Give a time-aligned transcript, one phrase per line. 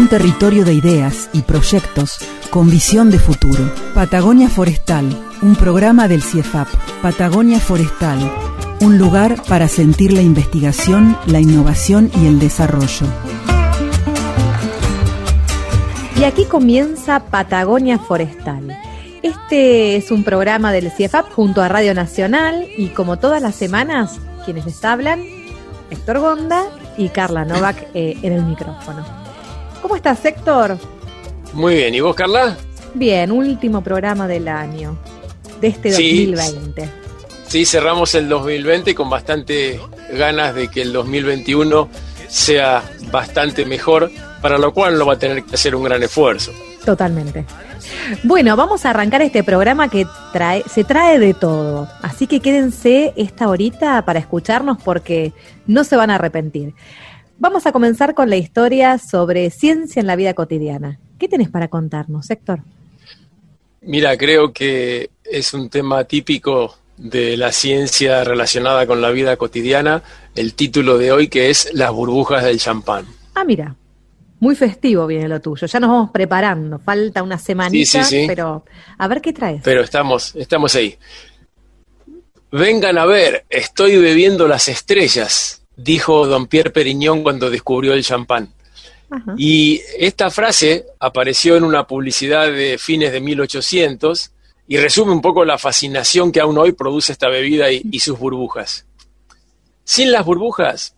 [0.00, 3.70] Un territorio de ideas y proyectos con visión de futuro.
[3.94, 5.04] Patagonia Forestal,
[5.42, 6.68] un programa del CIEFAP.
[7.02, 8.18] Patagonia Forestal,
[8.80, 13.06] un lugar para sentir la investigación, la innovación y el desarrollo.
[16.18, 18.74] Y aquí comienza Patagonia Forestal.
[19.22, 24.18] Este es un programa del CIEFAP junto a Radio Nacional y como todas las semanas,
[24.46, 25.20] quienes les hablan,
[25.90, 26.64] Héctor Gonda
[26.96, 29.19] y Carla Novak eh, en el micrófono.
[29.82, 30.78] ¿Cómo estás, Héctor?
[31.52, 32.56] Muy bien, ¿y vos, Carla?
[32.94, 34.96] Bien, último programa del año,
[35.60, 36.26] de este Sí.
[36.26, 36.88] 2020.
[37.48, 39.80] Sí, cerramos el 2020 con bastante
[40.12, 41.88] ganas de que el 2021
[42.28, 44.10] sea bastante mejor,
[44.40, 46.52] para lo cual no va a tener que hacer un gran esfuerzo.
[46.84, 47.44] Totalmente.
[48.22, 51.88] Bueno, vamos a arrancar este programa que trae, se trae de todo.
[52.02, 55.32] Así que quédense esta horita para escucharnos porque
[55.66, 56.74] no se van a arrepentir.
[57.40, 61.00] Vamos a comenzar con la historia sobre ciencia en la vida cotidiana.
[61.18, 62.60] ¿Qué tenés para contarnos, Héctor?
[63.80, 70.02] Mira, creo que es un tema típico de la ciencia relacionada con la vida cotidiana,
[70.34, 73.06] el título de hoy que es Las burbujas del champán.
[73.34, 73.74] Ah, mira,
[74.38, 75.66] muy festivo viene lo tuyo.
[75.66, 76.78] Ya nos vamos preparando.
[76.78, 78.24] Falta una semanita, Sí, sí, sí.
[78.26, 78.66] pero
[78.98, 79.62] a ver qué traes.
[79.64, 80.98] Pero estamos, estamos ahí.
[82.52, 88.52] Vengan a ver, estoy bebiendo las estrellas, dijo don Pierre Periñón cuando descubrió el champán.
[89.10, 89.34] Ajá.
[89.36, 94.30] Y esta frase apareció en una publicidad de fines de 1800
[94.68, 98.18] y resume un poco la fascinación que aún hoy produce esta bebida y, y sus
[98.18, 98.86] burbujas.
[99.82, 100.94] Sin las burbujas,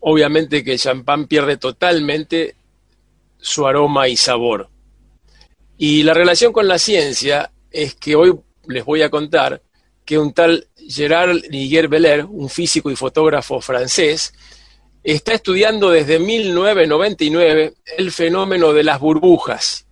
[0.00, 2.54] obviamente que el champán pierde totalmente
[3.40, 4.68] su aroma y sabor.
[5.76, 9.62] Y la relación con la ciencia es que hoy les voy a contar
[10.08, 14.32] que un tal Gerard Niguer Beller, un físico y fotógrafo francés,
[15.04, 19.84] está estudiando desde 1999 el fenómeno de las burbujas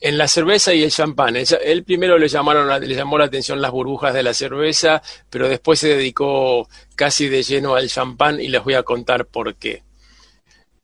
[0.00, 1.34] en la cerveza y el champán.
[1.36, 5.48] Él, primero le, llamaron, la- le llamó la atención las burbujas de la cerveza, pero
[5.48, 9.82] después se dedicó casi de lleno al champán y les voy a contar por qué.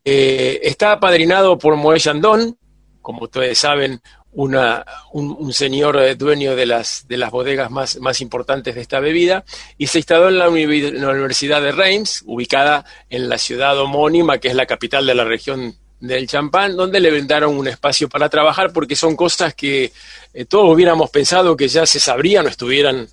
[0.04, 2.56] Eh, está apadrinado por Moët Chandon,
[3.00, 4.00] como ustedes saben,
[4.32, 8.80] una- un, un señor eh, dueño de las, de las bodegas más, más importantes de
[8.80, 9.44] esta bebida,
[9.76, 14.54] y se instaló en la, Universidad de Reims, ubicada en la ciudad homónima, que es
[14.54, 18.96] la capital de la región del champán, donde le vendaron un espacio para trabajar, porque
[18.96, 19.92] son cosas que
[20.32, 23.06] eh, todos hubiéramos pensado que ya se sabrían o estuvieran,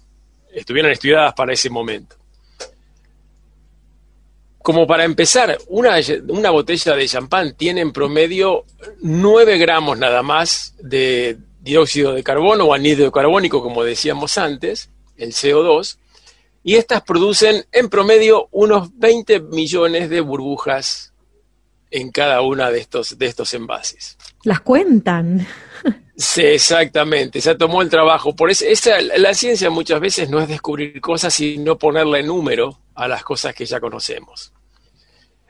[0.53, 2.15] estuvieran estudiadas para ese momento.
[4.67, 5.95] Como para empezar, una,
[6.27, 8.65] una botella de champán tiene en promedio
[8.99, 15.31] 9 gramos nada más de dióxido de carbono o anhídrido carbónico, como decíamos antes, el
[15.31, 15.99] CO2,
[16.63, 21.13] y estas producen en promedio unos 20 millones de burbujas
[21.89, 24.17] en cada una de estos, de estos envases.
[24.43, 25.47] Las cuentan.
[26.17, 28.35] Sí, exactamente, se tomó el trabajo.
[28.35, 33.07] Por eso, esa, la ciencia muchas veces no es descubrir cosas, sino ponerle número a
[33.07, 34.51] las cosas que ya conocemos.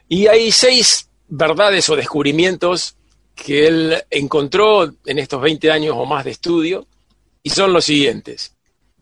[0.09, 2.95] Y hay seis verdades o descubrimientos
[3.35, 6.87] que él encontró en estos 20 años o más de estudio,
[7.43, 8.55] y son los siguientes.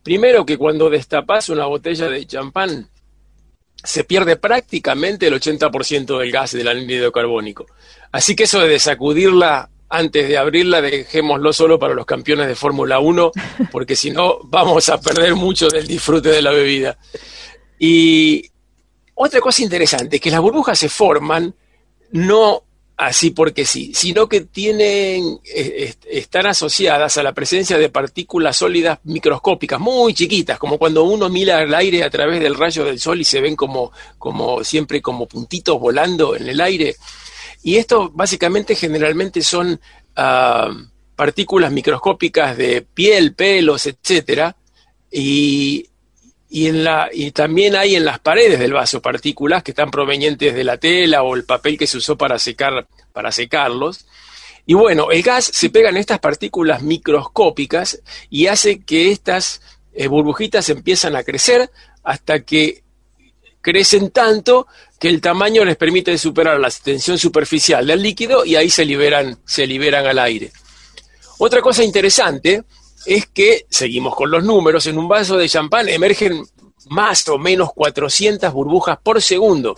[0.03, 2.89] Primero, que cuando destapas una botella de champán,
[3.83, 7.65] se pierde prácticamente el 80% del gas del anhídrido carbónico.
[8.11, 12.99] Así que eso de sacudirla antes de abrirla, dejémoslo solo para los campeones de Fórmula
[12.99, 13.31] 1,
[13.71, 16.97] porque si no vamos a perder mucho del disfrute de la bebida.
[17.79, 18.49] Y
[19.15, 21.53] otra cosa interesante, que las burbujas se forman
[22.11, 22.61] no
[22.97, 28.55] así porque sí, sino que tienen, eh, est- están asociadas a la presencia de partículas
[28.55, 32.99] sólidas microscópicas, muy chiquitas, como cuando uno mira el aire a través del rayo del
[32.99, 36.95] sol y se ven como, como siempre como puntitos volando en el aire.
[37.63, 39.77] Y esto básicamente generalmente son
[40.15, 40.69] ah,
[41.17, 44.55] partículas microscópicas de piel, pelos, etcétera,
[45.11, 45.85] y,
[46.55, 50.55] y, en la, y también hay en las paredes del vaso partículas que están provenientes
[50.55, 54.05] de la tela o el papel que se usó para, secar, para secarlos.
[54.65, 59.61] Y bueno, el gas se pega en estas partículas microscópicas y hace que estas
[59.93, 61.69] eh, burbujitas empiezan a crecer
[62.05, 62.83] hasta que
[63.59, 64.65] crecen tanto
[64.97, 69.39] que el tamaño les permite superar la tensión superficial del líquido y ahí se liberan,
[69.43, 70.53] se liberan al aire.
[71.37, 72.63] Otra cosa interesante
[73.05, 76.43] es que, seguimos con los números, en un vaso de champán emergen
[76.89, 79.77] más o menos 400 burbujas por segundo.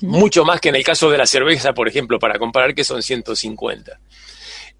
[0.00, 3.02] Mucho más que en el caso de la cerveza, por ejemplo, para comparar que son
[3.02, 3.98] 150.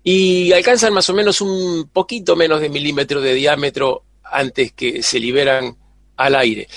[0.04, 5.19] Y alcanzan más o menos un poquito menos de milímetro de diámetro antes que se
[5.19, 5.76] liberan
[6.16, 6.69] al aire.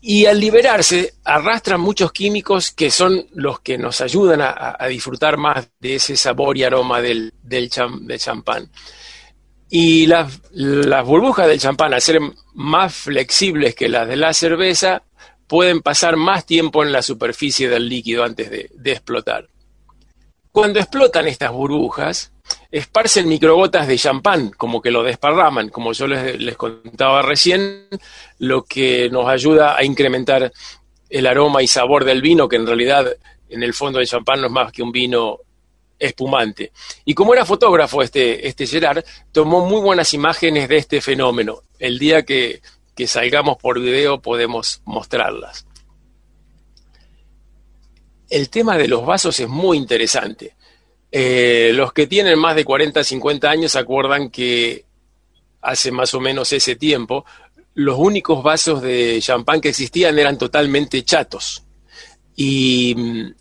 [0.00, 5.68] Y al liberarse arrastran muchos químicos que son los que nos ayudan a, disfrutar más
[5.78, 8.68] de ese sabor y aroma del, del, champán.
[9.74, 10.38] Y las,
[11.06, 12.20] burbujas del champán, al ser
[12.52, 15.02] más flexibles que las de la cerveza,
[15.46, 19.48] pueden pasar más tiempo en la superficie del líquido antes de, explotar.
[20.50, 22.32] Cuando explotan estas burbujas,
[22.70, 27.88] esparcen microgotas de champán, como que lo desparraman, como yo les, contaba recién,
[28.40, 30.52] lo que nos ayuda a incrementar
[31.08, 33.06] el aroma y sabor del vino, que en realidad
[33.48, 35.38] en el fondo el champán no es más que un vino
[35.98, 36.72] espumante.
[37.04, 41.62] Y como era fotógrafo este, este Gerard, tomó muy buenas imágenes de este fenómeno.
[41.78, 42.60] El día que,
[42.94, 45.66] que salgamos por video podemos mostrarlas.
[48.28, 50.56] El tema de los vasos es muy interesante.
[51.10, 54.86] Eh, los que tienen más de 40, 50 años acuerdan que
[55.60, 57.24] hace más o menos ese tiempo,
[57.74, 61.64] los únicos vasos de champán que existían eran totalmente chatos.
[62.34, 63.34] Y mm,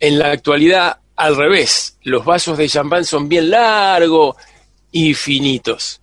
[0.00, 4.36] en la actualidad, al revés, los vasos de champán son bien largos
[4.92, 6.00] y finitos.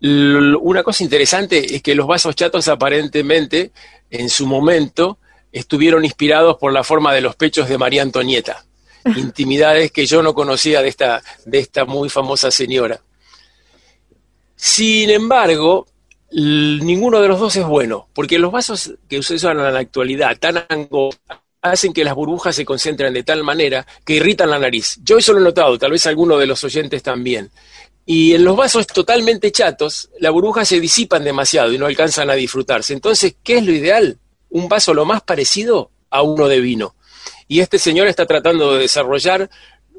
[0.00, 3.70] una cosa interesante es que los vasos chatos aparentemente,
[4.10, 5.18] en su momento,
[5.52, 8.64] estuvieron inspirados por la forma de los pechos de María Antonieta
[9.16, 13.00] intimidades que yo no conocía de esta, de esta muy famosa señora.
[14.56, 15.86] Sin embargo,
[16.32, 20.36] ninguno de los dos es bueno, porque los vasos que se usan en la actualidad
[20.38, 21.38] tan angostos
[21.70, 24.98] hacen que las burbujas se concentren de tal manera que irritan la nariz.
[25.02, 27.50] Yo eso lo he notado, tal vez alguno de los oyentes también.
[28.04, 32.34] Y en los vasos totalmente chatos, las burbujas se disipan demasiado y no alcanzan a
[32.34, 32.92] disfrutarse.
[32.92, 34.18] Entonces, ¿qué es lo ideal?
[34.50, 36.94] Un vaso lo más parecido a uno de vino.
[37.48, 39.50] Y este señor está tratando de desarrollar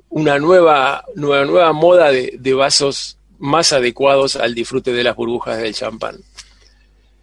[0.09, 5.73] una nueva, nueva, nueva moda de, vasos más adecuados al disfrute de las burbujas del
[5.73, 6.17] champán.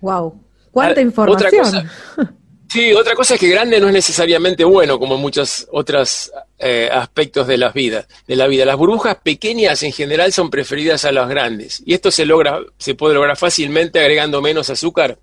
[0.00, 0.38] Wow,
[0.70, 1.90] cuánta ah, información.
[2.74, 7.46] sí, otra cosa es que grande no es necesariamente bueno, como muchos otros eh, aspectos
[7.46, 8.64] de la vida, de la vida.
[8.64, 12.96] Las burbujas pequeñas en general son preferidas a las grandes, y esto se logra, se
[12.96, 15.20] puede lograr fácilmente agregando menos azúcar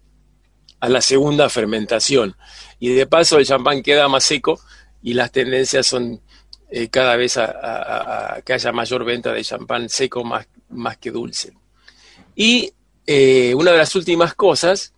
[0.79, 2.37] a la segunda fermentación.
[2.79, 4.57] Y de paso el champán queda más seco
[5.03, 6.21] y las tendencias son
[6.71, 11.51] eh, cada vez a, que haya mayor venta de champán seco más, más que dulce.
[12.33, 12.71] Y
[13.05, 14.93] eh, una de las últimas cosas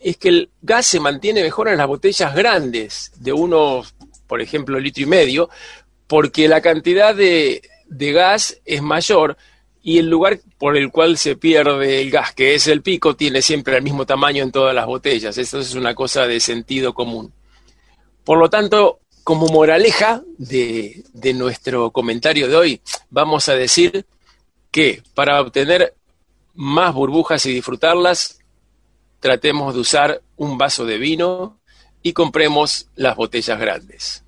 [0.00, 3.82] es que el gas se mantiene mejor en las botellas grandes, de uno,
[4.26, 5.50] por ejemplo, litro y medio,
[6.06, 9.36] porque la cantidad de, de gas es mayor
[9.82, 13.42] y el lugar por el cual se pierde el gas, que es el pico, tiene
[13.42, 15.38] siempre el mismo tamaño en todas las botellas.
[15.38, 17.32] Esto es una cosa de sentido común.
[18.24, 21.04] Por lo tanto, como moraleja de,
[21.34, 22.80] nuestro comentario de hoy,
[23.10, 24.04] vamos a decir
[24.70, 25.94] que para obtener
[26.54, 28.39] más burbujas y disfrutarlas,
[29.20, 31.60] tratemos de usar un vaso de vino
[32.02, 34.24] y compremos las botellas grandes.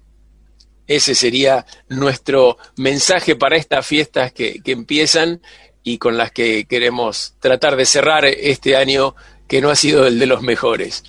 [0.86, 5.40] Ese sería nuestro mensaje para estas fiestas que, que, empiezan
[5.82, 9.14] y con las que queremos tratar de cerrar este año
[9.48, 11.02] que no ha sido el de los mejores.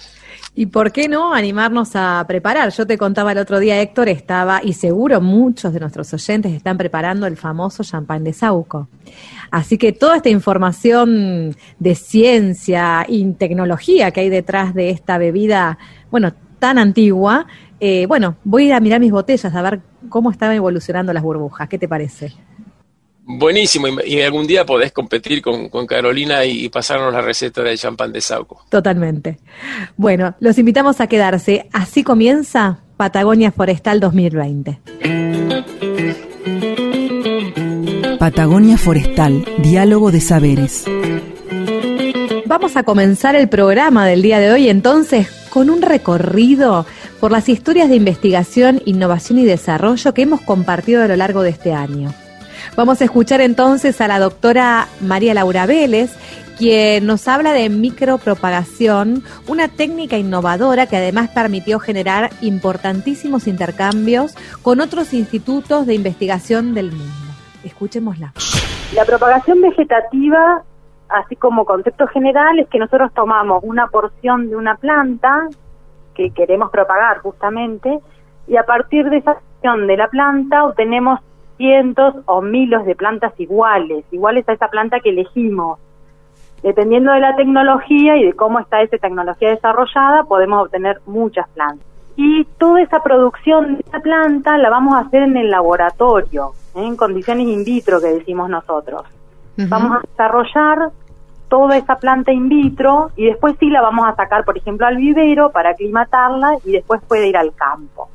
[0.55, 2.71] ¿Y por qué no animarnos a preparar?
[2.71, 6.77] Yo te contaba el otro día, Héctor, estaba, y seguro muchos de nuestros oyentes están
[6.77, 8.87] preparando el famoso champán de Sauco.
[9.53, 15.77] Así que toda esta información de ciencia y tecnología que hay detrás de esta bebida,
[16.09, 17.45] bueno, tan antigua,
[17.79, 19.79] eh, bueno, voy a ir a mirar mis botellas a ver
[20.09, 21.69] cómo están evolucionando las burbujas.
[21.69, 22.33] ¿Qué te parece?
[23.25, 28.21] Buenísimo, y, algún día podés competir con, Carolina y, pasarnos la receta del champán de
[28.21, 28.65] Sauco.
[28.69, 29.37] Totalmente.
[29.97, 31.69] Bueno, los invitamos a quedarse.
[31.73, 35.22] Así comienza Patagonia Forestal 2020.
[38.23, 40.85] Patagonia Forestal, diálogo de saberes.
[42.45, 46.85] Vamos a comenzar el programa del día de hoy entonces con un recorrido
[47.19, 51.49] por las historias de investigación, innovación y desarrollo que hemos compartido a lo largo de
[51.49, 52.13] este año.
[52.77, 56.11] Vamos a escuchar entonces a la doctora María Laura Vélez,
[56.57, 64.79] quien nos habla de micropropagación, una técnica innovadora que además permitió generar importantísimos intercambios con
[64.79, 67.32] otros institutos de investigación del mundo.
[67.63, 68.33] Escuchémosla.
[68.95, 70.63] La propagación vegetativa,
[71.09, 75.47] así como concepto general, es que nosotros tomamos una porción de una planta
[76.13, 77.99] que queremos propagar justamente
[78.47, 81.19] y a partir de esa porción de la planta obtenemos
[81.57, 85.79] cientos o miles de plantas iguales, iguales a esa planta que elegimos.
[86.61, 91.85] Dependiendo de la tecnología y de cómo está esa tecnología desarrollada, podemos obtener muchas plantas.
[92.15, 96.53] Y toda esa producción de esa planta la vamos a hacer en el laboratorio.
[96.75, 99.03] En condiciones in vitro que decimos nosotros.
[99.55, 100.89] Vamos a desarrollar
[101.47, 104.97] toda esa planta in vitro y después sí la vamos a sacar, por ejemplo, al
[104.97, 108.09] vivero para aclimatarla y después puede ir al campo.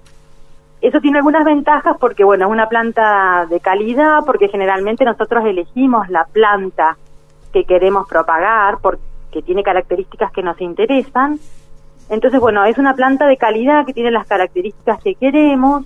[0.80, 6.08] Eso tiene algunas ventajas porque, bueno, es una planta de calidad, porque generalmente nosotros elegimos
[6.08, 6.96] la planta
[7.52, 11.38] que queremos propagar, porque tiene características que nos interesan.
[12.10, 15.84] Entonces, bueno, es una planta de calidad que tiene las características que queremos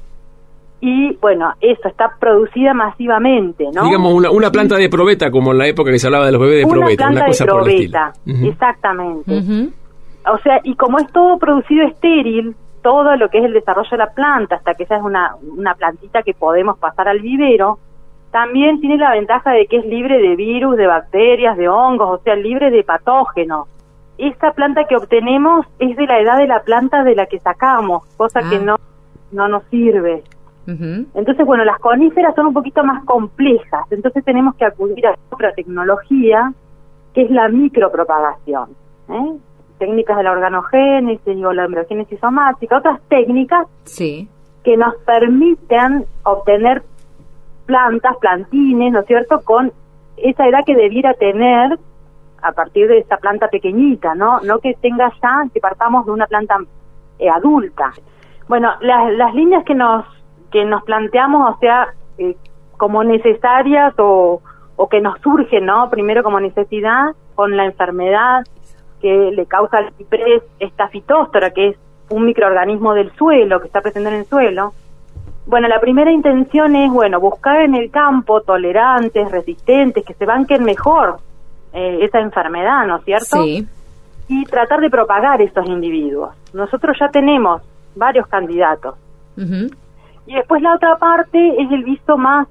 [0.85, 3.85] y, bueno, eso está producida masivamente, ¿no?
[3.85, 6.41] Digamos, una, una planta de probeta, como en la época que se hablaba de los
[6.41, 8.01] bebés de una probeta, planta una cosa de por el estilo.
[8.25, 9.33] probeta, exactamente.
[10.29, 13.97] O sea, y como es todo producido estéril, todo lo que es el desarrollo de
[13.97, 17.79] la planta, hasta que esa es una, una plantita que podemos pasar al vivero,
[18.33, 22.23] también tiene la ventaja de que es libre de virus, de bacterias, de hongos, o
[22.25, 23.69] sea, libre de patógenos.
[24.19, 28.05] Esta planta que obtenemos es de la edad de la planta de la que sacamos,
[28.17, 28.51] cosa Ah.
[28.51, 28.77] que no,
[29.31, 30.25] no nos sirve.
[30.67, 35.53] Entonces, bueno, las coníferas son un poquito más complejas, entonces tenemos que acudir a otra
[35.55, 36.53] tecnología,
[37.15, 38.71] que es la micropropagación.
[39.09, 39.33] ¿eh?
[39.79, 44.29] Técnicas de la organogénesis o la embriogénesis somática, otras técnicas Sí.
[44.63, 46.83] que nos permiten obtener
[47.67, 49.73] plantas, plantines, ¿no es cierto?, con
[50.17, 51.79] esa edad que debiera tener
[52.43, 54.41] a partir de esa planta pequeñita, ¿no?
[54.41, 56.57] No que tenga ya, que partamos de una planta
[57.19, 57.93] eh, adulta.
[58.49, 60.05] Bueno, las, las líneas que nos
[60.53, 62.37] que nos planteamos, o sea, eh,
[62.77, 64.41] como necesarias o,
[64.77, 65.91] o que nos surgen, ¿no?
[65.91, 68.45] Primero como necesidad con la enfermedad
[69.01, 71.77] que le causa al ciprés esta fitóstora, que es
[72.11, 74.73] un microorganismo del suelo, que está presente en el suelo.
[75.47, 80.63] Bueno, la primera intención es, bueno, buscar en el campo tolerantes, resistentes, que se banquen
[80.63, 81.19] mejor
[81.73, 83.43] eh, esa enfermedad, ¿no es cierto?
[83.43, 83.67] Sí.
[84.29, 86.31] Y tratar de propagar estos individuos.
[86.53, 87.61] Nosotros ya tenemos
[87.97, 88.95] varios candidatos.
[90.27, 92.47] Y después la otra parte es el viso más,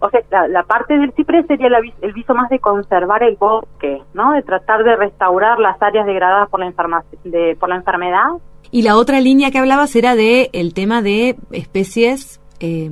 [0.00, 3.36] o sea, la, la parte del ciprés sería la el viso más de conservar el
[3.36, 4.32] bosque, ¿no?
[4.32, 8.28] De tratar de restaurar las áreas degradadas por la, enferma- de, por la enfermedad.
[8.70, 12.90] Y la otra línea que hablabas era de el tema de especies eh,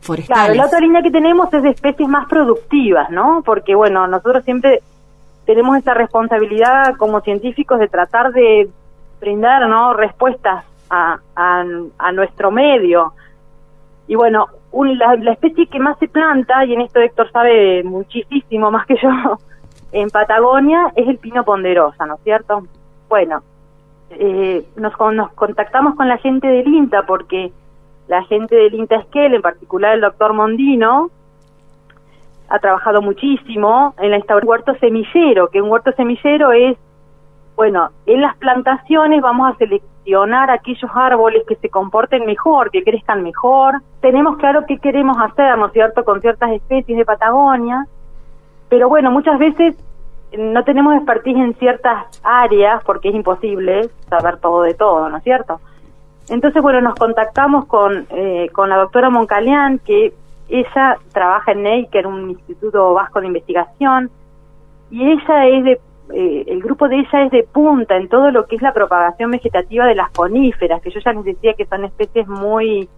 [0.00, 0.44] forestales.
[0.44, 3.42] Claro, la otra línea que tenemos es de especies más productivas, ¿no?
[3.44, 4.80] Porque, bueno, nosotros siempre
[5.46, 8.68] tenemos esa responsabilidad como científicos de tratar de
[9.20, 9.92] brindar, ¿no?
[9.94, 11.64] Respuestas a, a,
[11.98, 13.12] a nuestro medio.
[14.06, 17.82] Y bueno, un- la, la especie que más se planta, y en esto Héctor sabe
[17.84, 19.08] muchísimo más que yo,
[19.92, 22.66] en Patagonia es el pino ponderosa, ¿no es cierto?
[23.08, 23.42] Bueno,
[24.10, 27.52] eh, nos, nos contactamos con la gente del INTA porque
[28.08, 31.10] la gente del INTA Esquel, en particular el doctor Mondino,
[32.48, 36.76] ha trabajado muchísimo en la instauración huerto semillero, que un huerto semillero es,
[37.56, 43.22] bueno, en las plantaciones vamos a seleccionar aquellos árboles que se comporten mejor, que crezcan
[43.22, 43.80] mejor.
[44.00, 47.86] Tenemos claro qué queremos hacer, ¿no es cierto?, con ciertas especies de Patagonia,
[48.68, 49.76] pero bueno, muchas veces
[50.36, 55.22] no tenemos expertise en ciertas áreas porque es imposible saber todo de todo, ¿no es
[55.22, 55.60] cierto?
[56.28, 60.12] Entonces, bueno, nos contactamos con, eh, con la doctora Moncalián, que
[60.48, 64.10] ella trabaja en NEICER, un instituto vasco de investigación,
[64.90, 65.80] y ella es de,
[66.12, 69.30] eh, el grupo de ella es de punta en todo lo que es la propagación
[69.30, 72.88] vegetativa de las coníferas, que yo ya les decía que son especies muy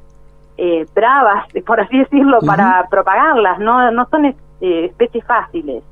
[0.58, 5.84] eh, bravas, por así decirlo, para propagarlas, no, no son es- eh, especies fáciles.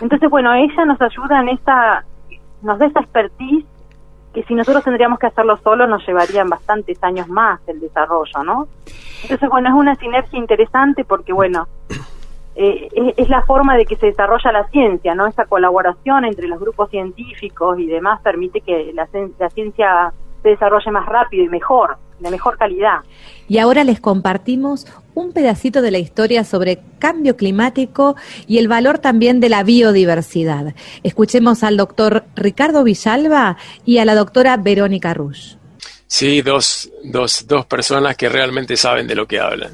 [0.00, 2.04] Entonces, bueno, ella nos ayuda en esta,
[2.62, 3.64] nos da esa expertise
[4.34, 8.68] que si nosotros tendríamos que hacerlo solo nos llevarían bastantes años más el desarrollo, ¿no?
[9.22, 11.66] Entonces, bueno, es una sinergia interesante porque, bueno,
[12.56, 15.26] eh, es, es la forma de que se desarrolla la ciencia, ¿no?
[15.26, 19.06] Esa colaboración entre los grupos científicos y demás permite que la,
[19.38, 23.00] la ciencia se desarrolle más rápido y mejor, de mejor calidad.
[23.46, 28.98] Y ahora les compartimos un pedacito de la historia sobre cambio climático y el valor
[28.98, 30.74] también de la biodiversidad.
[31.02, 35.56] Escuchemos al doctor Ricardo Villalba y a la doctora Verónica Rush.
[36.06, 39.72] Sí, dos, dos, dos personas que realmente saben de lo que hablan.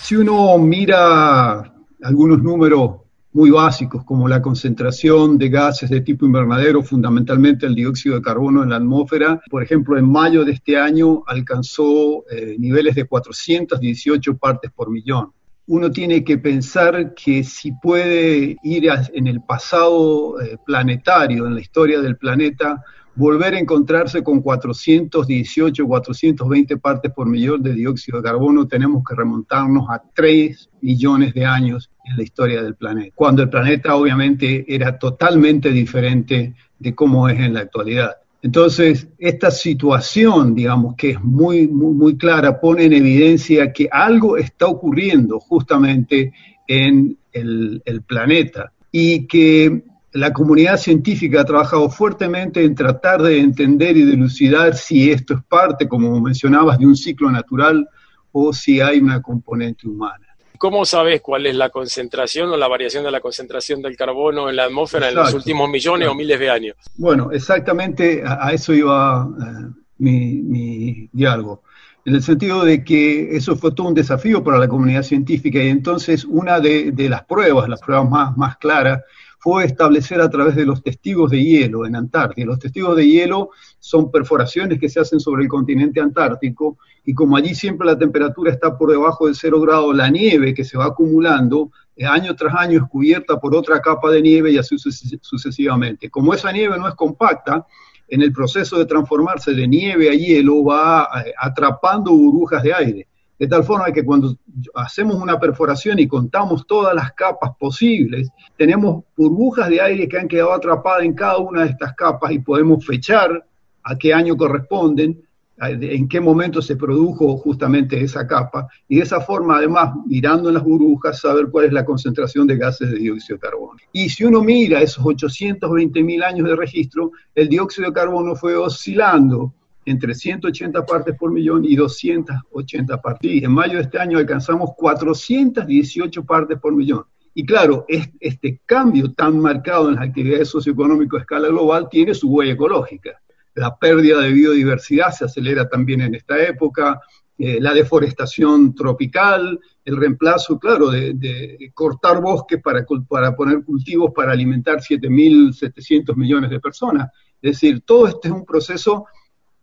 [0.00, 2.96] Si uno mira algunos números
[3.32, 8.62] muy básicos, como la concentración de gases de tipo invernadero, fundamentalmente el dióxido de carbono
[8.62, 14.36] en la atmósfera, por ejemplo, en mayo de este año alcanzó eh, niveles de 418
[14.38, 15.30] partes por millón.
[15.66, 21.54] Uno tiene que pensar que si puede ir a- en el pasado eh, planetario, en
[21.54, 22.82] la historia del planeta,
[23.18, 29.16] volver a encontrarse con 418, 420 partes por millón de dióxido de carbono, tenemos que
[29.16, 34.64] remontarnos a 3 millones de años en la historia del planeta, cuando el planeta obviamente
[34.72, 38.12] era totalmente diferente de cómo es en la actualidad.
[38.40, 44.36] Entonces, esta situación, digamos, que es muy, muy, muy clara, pone en evidencia que algo
[44.36, 46.32] está ocurriendo justamente
[46.68, 49.82] en el, el planeta y que
[50.18, 55.44] la comunidad científica ha trabajado fuertemente en tratar de entender y dilucidar si esto es
[55.44, 57.88] parte, como mencionabas, de un ciclo natural
[58.32, 60.26] o si hay una componente humana.
[60.58, 64.56] ¿Cómo sabes cuál es la concentración o la variación de la concentración del carbono en
[64.56, 66.76] la atmósfera en los últimos millones o miles de años?
[66.96, 69.66] Bueno, exactamente a, eso iba eh,
[69.98, 71.62] mi, mi diálogo
[72.04, 75.68] en el sentido de que eso fue todo un desafío para la comunidad científica y
[75.68, 79.02] entonces una de, de las pruebas, las pruebas más, más claras,
[79.38, 82.46] fue establecer a través de los testigos de hielo en Antártida.
[82.46, 87.36] Los testigos de hielo son perforaciones que se hacen sobre el continente antártico y como
[87.36, 90.86] allí siempre la temperatura está por debajo de cero grado, la nieve que se va
[90.86, 96.10] acumulando eh, año tras año es cubierta por otra capa de nieve y así sucesivamente.
[96.10, 97.64] Como esa nieve no es compacta,
[98.08, 103.07] en el proceso de transformarse de nieve a hielo va eh, atrapando burbujas de aire
[103.38, 104.36] de tal forma que cuando
[104.74, 110.28] hacemos una perforación y contamos todas las capas posibles, tenemos burbujas de aire que han
[110.28, 113.44] quedado atrapadas en cada una de estas capas y podemos fechar
[113.84, 115.22] a qué año corresponden,
[115.60, 120.54] en qué momento se produjo justamente esa capa, y de esa forma, además, mirando en
[120.54, 123.78] las burbujas, saber cuál es la concentración de gases de dióxido de carbono.
[123.92, 128.56] Y si uno mira esos 820 mil años de registro, el dióxido de carbono fue
[128.56, 129.52] oscilando
[129.90, 133.30] entre 180 partes por millón y 280 partes.
[133.30, 137.04] Y en mayo de este año alcanzamos 418 partes por millón.
[137.34, 142.28] Y claro, este cambio tan marcado en las actividades socioeconómicas a escala global tiene su
[142.28, 143.20] huella ecológica.
[143.54, 147.00] La pérdida de biodiversidad se acelera también en esta época,
[147.38, 154.32] eh, la deforestación tropical, el reemplazo, claro, de, cortar bosques para, para poner cultivos para
[154.32, 157.08] alimentar 7.700 millones de personas.
[157.40, 159.06] Es decir, todo este es un proceso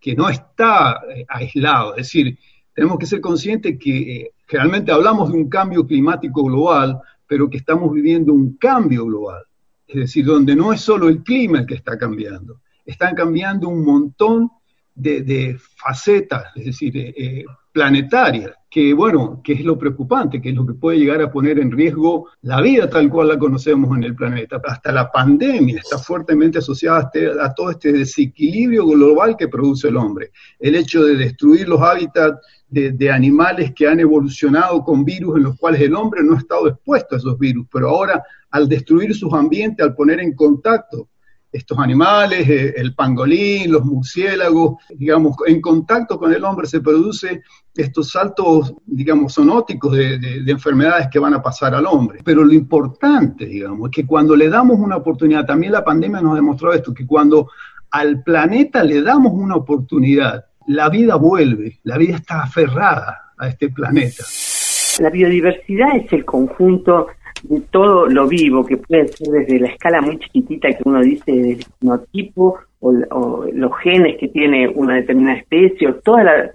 [0.06, 1.96] que no está eh, aislado.
[1.96, 2.38] Es decir,
[2.76, 7.58] tenemos que ser conscientes que eh, generalmente hablamos de un cambio climático global, pero que
[7.58, 9.42] estamos viviendo un cambio global.
[9.88, 13.84] Es decir, donde no es solo el clima el que está cambiando, están cambiando un
[13.84, 14.52] montón
[14.94, 17.44] de, facetas, es decir, eh,
[17.76, 21.60] planetarias, que bueno, que es lo preocupante, que es lo que puede llegar a poner
[21.60, 24.62] en riesgo la vida tal cual la conocemos en el planeta.
[24.64, 29.98] Hasta la pandemia está fuertemente asociada a, este, todo este desequilibrio global que produce el
[29.98, 30.32] hombre.
[30.58, 35.44] El hecho de destruir los hábitats de, de, animales que han evolucionado con virus en
[35.44, 39.14] los cuales el hombre no ha estado expuesto a esos virus, pero ahora al destruir
[39.14, 41.10] sus ambientes, al poner en contacto
[41.56, 47.42] estos animales, eh, el pangolín, los murciélagos, digamos, en contacto con el hombre se produce
[47.74, 52.20] estos saltos, digamos, sonóticos de, de, enfermedades que van a pasar al hombre.
[52.24, 56.36] Pero lo importante, digamos, es que cuando le damos una oportunidad, también la pandemia nos
[56.36, 57.50] demostró esto, que cuando
[57.92, 63.70] al planeta le damos una oportunidad, la vida vuelve, la vida está aferrada a este
[63.70, 64.24] planeta.
[65.00, 67.08] La biodiversidad es el conjunto
[67.44, 71.32] de todo lo vivo, que puede ser desde la escala muy chiquitita que uno dice
[71.32, 76.52] del genotipo o, los genes que tiene una determinada especie o toda la,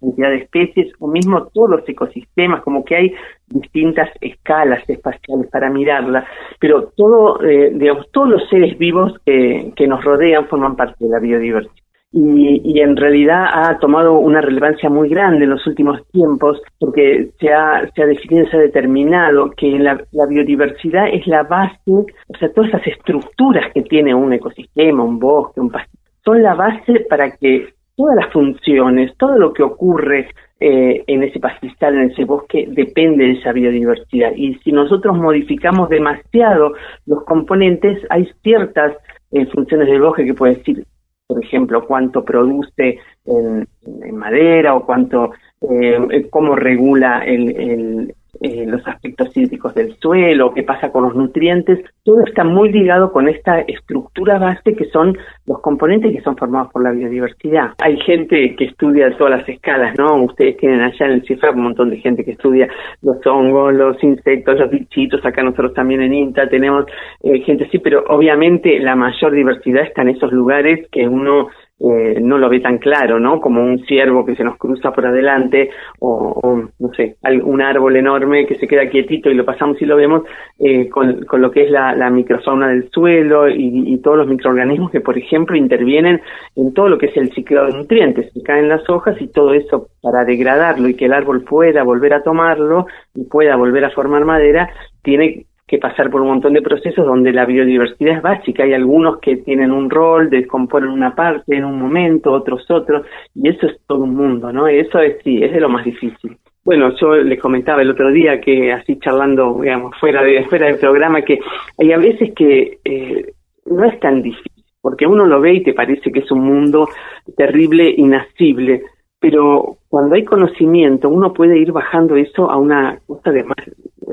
[0.00, 3.14] cantidad de especies o mismo todos los ecosistemas, como que hay
[3.48, 6.26] distintas escalas espaciales para mirarla,
[6.60, 11.18] pero todo, eh, digamos, todos los seres vivos que nos rodean forman parte de la
[11.18, 17.30] biodiversidad y, en realidad ha tomado una relevancia muy grande en los últimos tiempos porque
[17.38, 22.38] se ha, se ha definido, se ha determinado que la, biodiversidad es la base, o
[22.38, 27.06] sea, todas esas estructuras que tiene un ecosistema, un bosque, un pastizal, son la base
[27.08, 30.28] para que todas las funciones, todo lo que ocurre
[30.60, 34.32] eh, en ese pastizal, en ese bosque, depende de esa biodiversidad.
[34.34, 36.72] Y si nosotros modificamos demasiado
[37.06, 38.94] los componentes, hay ciertas
[39.32, 40.84] eh, funciones del bosque que puede decir
[41.28, 43.68] por ejemplo, cuánto produce en,
[44.14, 50.90] madera o cuánto, eh, cómo regula el, eh, los aspectos hídricos del suelo, qué pasa
[50.90, 56.12] con los nutrientes, todo está muy ligado con esta estructura base que son los componentes
[56.12, 57.72] que son formados por la biodiversidad.
[57.78, 60.22] Hay gente que estudia todas las escalas, ¿no?
[60.24, 62.68] Ustedes tienen allá en el CIFRAP un montón de gente que estudia
[63.02, 66.86] los hongos, los insectos, los bichitos, acá nosotros también en INTA tenemos
[67.22, 71.48] eh, gente así, pero obviamente la mayor diversidad está en esos lugares que uno
[71.80, 73.40] eh, no lo ve tan claro, ¿no?
[73.40, 78.46] Como un ciervo que se nos cruza por adelante o, no sé, un árbol enorme
[78.46, 80.22] que se queda quietito y lo pasamos y lo vemos
[80.58, 84.90] eh, con, lo que es la, la microfauna del suelo y, y, todos los microorganismos
[84.90, 86.20] que, por ejemplo, intervienen
[86.56, 88.32] en todo lo que es el ciclo de nutrientes.
[88.32, 92.12] Se caen las hojas y todo eso para degradarlo y que el árbol pueda volver
[92.14, 94.68] a tomarlo y pueda volver a formar madera,
[95.02, 98.64] tiene que pasar por un montón de procesos donde la biodiversidad es básica.
[98.64, 103.50] Hay algunos que tienen un rol, descomponen una parte en un momento, otros otros, y
[103.50, 104.66] eso es todo un mundo, ¿no?
[104.66, 106.38] Eso es sí, es de lo más difícil.
[106.64, 110.78] Bueno, yo les comentaba el otro día que así charlando, digamos, fuera de fuera del
[110.78, 111.38] programa, que
[111.78, 113.32] hay a veces que eh,
[113.66, 116.88] no es tan difícil, porque uno lo ve y te parece que es un mundo
[117.36, 118.82] terrible, inasible,
[119.20, 123.56] pero cuando hay conocimiento uno puede ir bajando eso a una cosa de más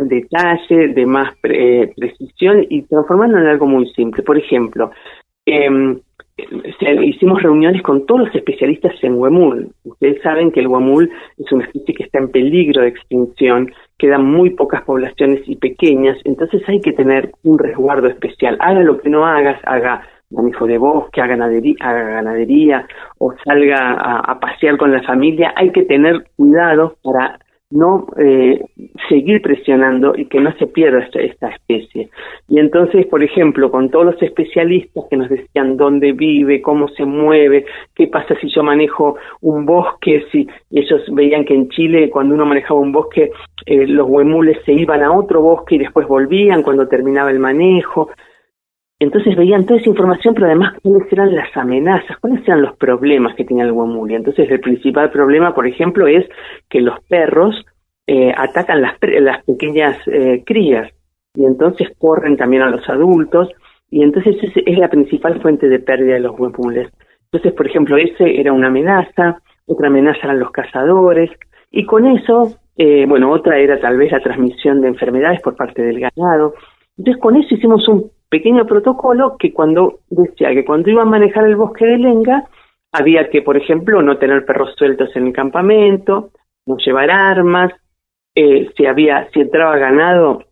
[0.04, 4.24] detalle, de más precisión y transformarlo en algo muy simple.
[4.24, 4.92] Por ejemplo,
[5.46, 5.98] eh,
[7.04, 9.72] hicimos reuniones con todos los especialistas en huemul.
[9.84, 14.26] Ustedes saben que el huemul es una especie que está en peligro de extinción, quedan
[14.26, 18.58] muy pocas poblaciones y pequeñas, entonces hay que tener un resguardo especial.
[18.60, 22.88] Haga lo que no hagas, haga manejo de bosque, haga ganadería, haga ganadería
[23.20, 27.40] o salga a, pasear con la familia, hay que tener cuidado para
[27.76, 28.62] no eh,
[29.10, 32.10] seguir presionando y que no se pierda esta, especie.
[32.48, 37.06] Y entonces, por ejemplo, con todos los especialistas que nos decían dónde vive, cómo se
[37.06, 42.34] mueve, qué pasa si yo manejo un bosque, si ellos veían que en Chile cuando
[42.34, 43.32] uno manejaba un bosque,
[43.66, 48.10] eh, los huemules se iban a otro bosque y después volvían cuando terminaba el manejo.
[49.00, 53.36] Entonces veían toda esa información, pero además cuáles eran las amenazas, cuáles eran los problemas
[53.36, 54.16] que tenía el guamuli.
[54.16, 56.26] Entonces el principal problema, por ejemplo, es
[56.70, 57.66] que los perros
[58.08, 58.98] eh, atacan las,
[59.46, 60.92] pequeñas eh, crías
[61.34, 63.50] y entonces corren también a los adultos
[63.90, 66.90] y entonces es, es la principal fuente de pérdida de los guamules.
[67.32, 71.32] Entonces, por ejemplo, ese era una amenaza, otra amenaza eran los cazadores
[71.70, 75.82] y con eso, eh, bueno, otra era tal vez la transmisión de enfermedades por parte
[75.82, 76.54] del ganado.
[76.98, 81.46] Entonces, con eso hicimos un pequeño protocolo que cuando decía que cuando iban a manejar
[81.46, 82.46] el bosque de Lenga
[82.92, 86.32] había que, por ejemplo, no tener perros sueltos en el campamento,
[86.66, 87.74] no llevar armas,
[88.36, 90.44] eh, si había, si entraba ganado,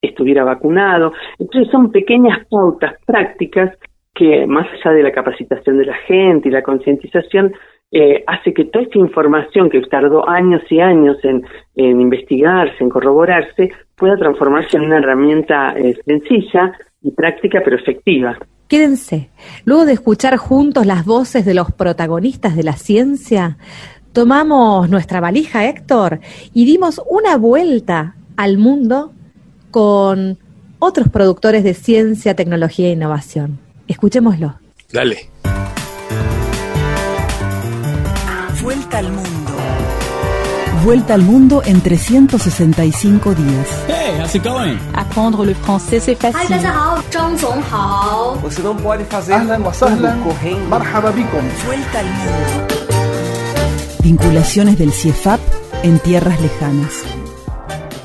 [0.00, 1.12] estuviera vacunado.
[1.38, 3.76] Entonces son pequeñas pautas prácticas
[4.14, 7.54] que más allá de la capacitación de la gente y la concientización,
[7.92, 11.42] eh, hace que toda esta información que tardó años y años en,
[11.74, 16.72] investigarse, en corroborarse, pueda transformarse en una herramienta eh, sencilla
[17.02, 18.38] y práctica pero efectiva.
[18.68, 19.30] Quédense.
[19.64, 23.58] Luego de escuchar juntos las voces de los protagonistas de la ciencia,
[24.12, 26.20] tomamos nuestra valija, Héctor,
[26.54, 29.12] y dimos una vuelta al mundo
[29.72, 30.38] con
[30.78, 33.58] otros productores de ciencia, tecnología e innovación.
[33.88, 34.54] Escuchémoslo.
[34.92, 35.16] Dale.
[38.90, 39.52] Vuelta al mundo.
[40.82, 43.68] Vuelta al mundo en 365 días.
[43.86, 44.78] Hey, how's it going?
[44.94, 46.56] Apprendre le français, c'est facile.
[46.56, 46.60] Hi,
[48.42, 49.34] Você não pode fazer
[50.24, 50.68] correndo.
[51.66, 52.74] Vuelta al mundo.
[54.02, 55.40] Vinculaciones del CIEFAP
[55.84, 57.04] en tierras lejanas.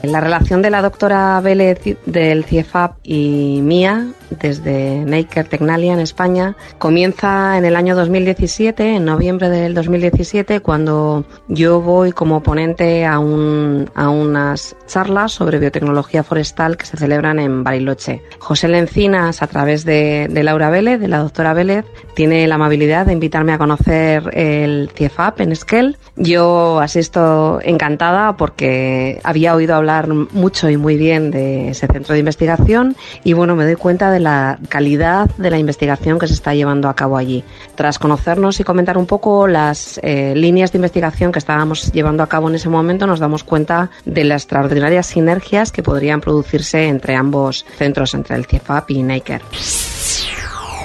[0.03, 6.55] La relación de la doctora Vélez del CIEFAP y mía desde Naker Tecnalia en España
[6.77, 13.19] comienza en el año 2017, en noviembre del 2017, cuando yo voy como ponente a,
[13.19, 18.21] un, a unas charlas sobre biotecnología forestal que se celebran en Bariloche.
[18.39, 21.85] José Lencinas, a través de, de Laura Vélez, de la doctora Vélez,
[22.15, 25.97] tiene la amabilidad de invitarme a conocer el CIEFAP en Esquel.
[26.15, 32.19] Yo asisto encantada porque había oído hablar mucho y muy bien de ese centro de
[32.19, 36.53] investigación y bueno, me doy cuenta de la calidad de la investigación que se está
[36.53, 37.45] llevando a cabo allí.
[37.75, 42.27] Tras conocernos y comentar un poco las eh, líneas de investigación que estábamos llevando a
[42.27, 47.15] cabo en ese momento, nos damos cuenta de las extraordinarias sinergias que podrían producirse entre
[47.15, 49.41] ambos centros, entre el CIEFAP y NAKER.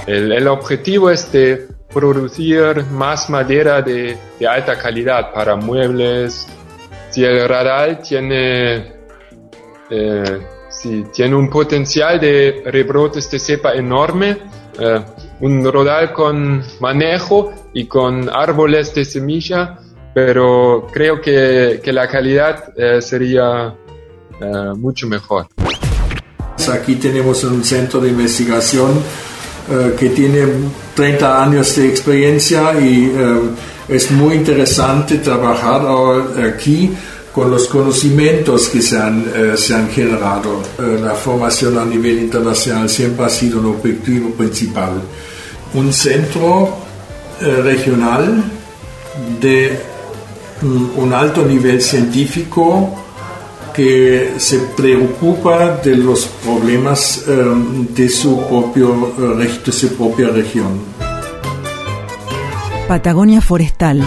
[0.07, 6.47] El, objetivo es de producir más madera de, de alta calidad para muebles.
[7.11, 8.93] Si el radal tiene
[9.91, 10.41] eh,
[10.81, 14.39] sí, tiene un potencial de rebrotes de cepa enorme,
[14.79, 15.01] eh,
[15.41, 19.79] un rodal con manejo y con árboles de semilla,
[20.15, 23.75] pero creo que, que la calidad eh, sería
[24.41, 25.49] eh, mucho mejor.
[26.73, 29.03] Aquí tenemos un centro de investigación
[29.99, 30.47] que tiene
[30.95, 33.13] 30 años de experiencia y
[33.89, 35.83] es muy interesante trabajar
[36.45, 36.93] aquí
[37.41, 39.57] con los conocimientos que se han, eh,
[39.91, 40.61] generado.
[40.79, 45.01] Eh, la formación a nivel internacional siempre ha sido un objetivo principal.
[45.73, 46.69] Un centro
[47.41, 48.45] eh, regional
[49.41, 49.81] de
[50.63, 52.95] un alto nivel científico
[53.73, 57.33] que se preocupa de los problemas eh,
[57.89, 58.37] de, su
[59.39, 60.79] de su propia región.
[62.87, 64.07] Patagonia Forestal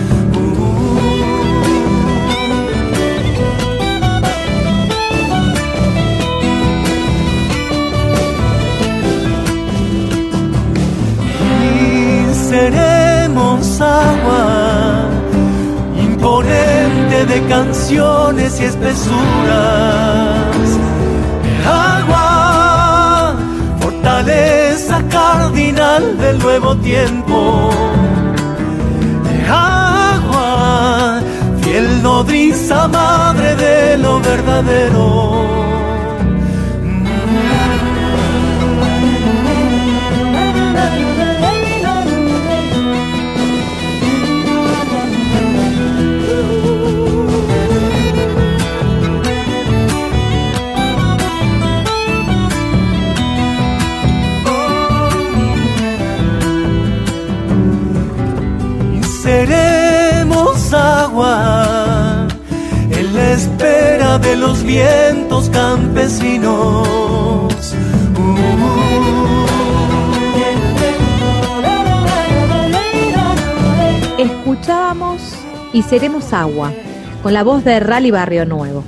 [12.51, 15.07] seremos agua,
[15.97, 19.17] imponente de canciones y espesuras.
[21.45, 23.35] De agua,
[23.79, 27.69] fortaleza cardinal del nuevo tiempo.
[29.27, 31.21] De agua,
[31.61, 35.80] fiel nodriza madre de lo verdadero.
[77.23, 78.83] Con la voz de Rally Barrio Nuevo.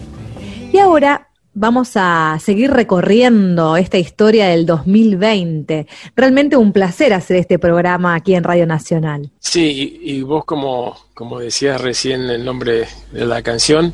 [0.72, 5.88] Y ahora vamos a seguir recorriendo esta historia del 2020.
[6.16, 9.32] Realmente un placer hacer este programa aquí en Radio Nacional.
[9.40, 13.94] Sí, y, vos como, como decías recién el nombre de la canción,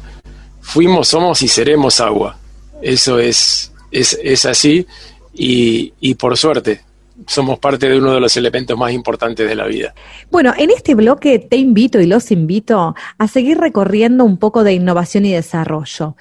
[0.70, 2.38] fuimos, somos y seremos agua.
[2.82, 4.86] Eso es, es, es así
[5.34, 6.82] y, y por suerte,
[7.28, 9.94] somos parte de uno de los elementos más importantes de la vida.
[10.32, 14.74] Bueno, en este bloque te invito y los invito a seguir recorriendo un poco de
[14.74, 16.16] innovación y desarrollo.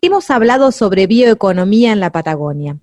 [0.00, 2.76] Hemos hablado sobre bioeconomía en la Patagonia.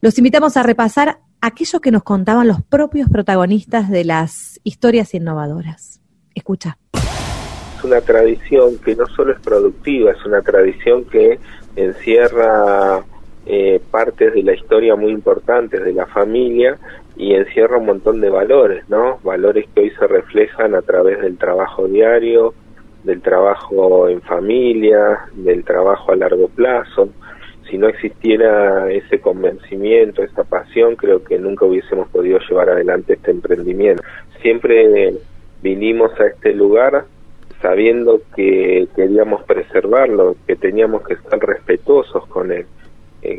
[0.00, 6.00] Los invitamos a repasar aquello que nos contaban los propios protagonistas de las historias innovadoras.
[6.34, 6.78] Escucha.
[7.84, 11.38] Una tradición que no solo es productiva, es una tradición que
[11.76, 13.04] encierra
[13.44, 16.78] eh, partes de la historia muy importantes de la familia
[17.14, 19.18] y encierra un montón de valores, ¿no?
[19.22, 22.54] Valores que hoy se reflejan a través del trabajo diario,
[23.02, 27.10] del trabajo en familia, del trabajo a largo plazo.
[27.68, 33.30] Si no existiera ese convencimiento, esa pasión, creo que nunca hubiésemos podido llevar adelante este
[33.30, 34.02] emprendimiento.
[34.40, 35.12] Siempre
[35.62, 37.04] vinimos a este lugar
[37.64, 42.66] sabiendo que queríamos preservarlo, que teníamos que estar respetuosos con él
[43.22, 43.38] eh,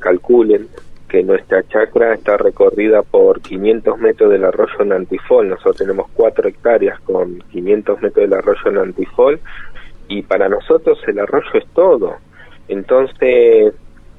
[0.00, 0.68] calculen
[1.06, 5.50] que nuestra chacra está recorrida por 500 metros del arroyo Nantifol.
[5.50, 9.38] Nosotros tenemos 4 hectáreas con 500 metros del arroyo Nantifol
[10.08, 12.16] y para nosotros el arroyo es todo.
[12.68, 13.74] Entonces,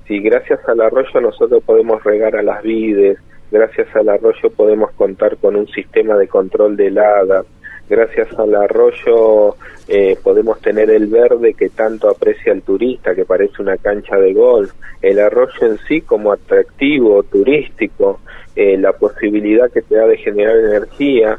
[0.08, 3.17] si gracias al arroyo nosotros podemos regar a las vides,
[3.52, 7.48] gracias al arroyo podemos contar con un sistema de control de heladas,
[7.89, 9.56] gracias al arroyo
[9.88, 14.34] eh, podemos tener el verde que tanto aprecia el turista, que parece una cancha de
[14.34, 18.22] golf, el arroyo en sí como atractivo turístico,
[18.56, 21.38] eh, la posibilidad que te da de generar energía,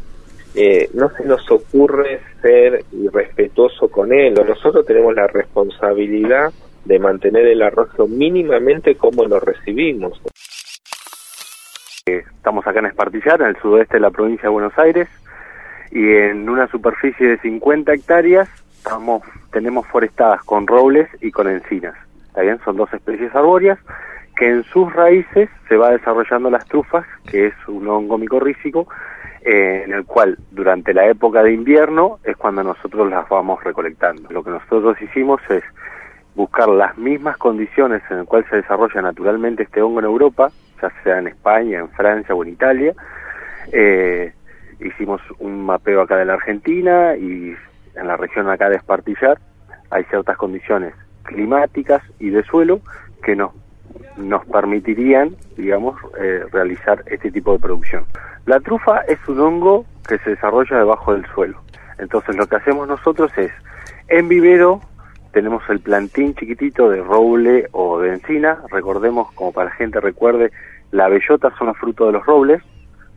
[0.54, 6.52] eh, no se nos ocurre ser irrespetuoso con él, nosotros tenemos la responsabilidad
[6.84, 10.20] de mantener el arroyo mínimamente como lo recibimos.
[12.06, 15.08] Estamos acá en Espartillar, en el sudoeste de la provincia de Buenos Aires,
[15.90, 21.94] y en una superficie de 50 hectáreas estamos, tenemos forestadas con robles y con encinas.
[22.26, 22.58] ¿Está bien?
[22.64, 23.78] Son dos especies arbóreas
[24.36, 28.88] que en sus raíces se va desarrollando las trufas, que es un hongo micorrícico,
[29.42, 34.28] eh, en el cual durante la época de invierno es cuando nosotros las vamos recolectando.
[34.30, 35.62] Lo que nosotros hicimos es
[36.34, 40.50] buscar las mismas condiciones en las cuales se desarrolla naturalmente este hongo en Europa,
[40.82, 42.94] ya sea en España, en Francia o en Italia.
[43.72, 44.32] Eh,
[44.80, 47.54] hicimos un mapeo acá de la Argentina y
[47.94, 49.38] en la región acá de Espartillar
[49.90, 52.80] hay ciertas condiciones climáticas y de suelo
[53.22, 53.52] que nos
[54.16, 58.04] nos permitirían, digamos, eh, realizar este tipo de producción.
[58.46, 61.60] La trufa es un hongo que se desarrolla debajo del suelo.
[61.98, 63.52] Entonces lo que hacemos nosotros es,
[64.08, 64.80] en vivero
[65.32, 70.52] tenemos el plantín chiquitito de roble o de encina, recordemos, como para la gente recuerde,
[70.92, 72.62] la bellota son los frutos de los robles,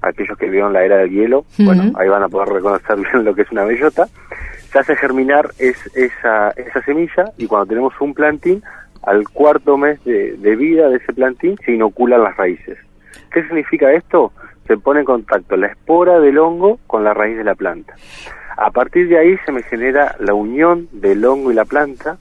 [0.01, 3.36] aquellos que vieron la era del hielo, bueno, ahí van a poder reconocer bien lo
[3.36, 4.07] que es una bellota,
[4.71, 8.63] se hace germinar es, esa, esa semilla y cuando tenemos un plantín
[9.03, 12.77] al cuarto mes de, vida de ese plantín se inoculan las raíces.
[13.31, 14.33] ¿Qué significa esto?
[14.67, 17.95] Se pone en contacto la espora del hongo con la raíz de la planta.
[18.57, 22.17] A partir de ahí se me genera la unión del hongo y la planta,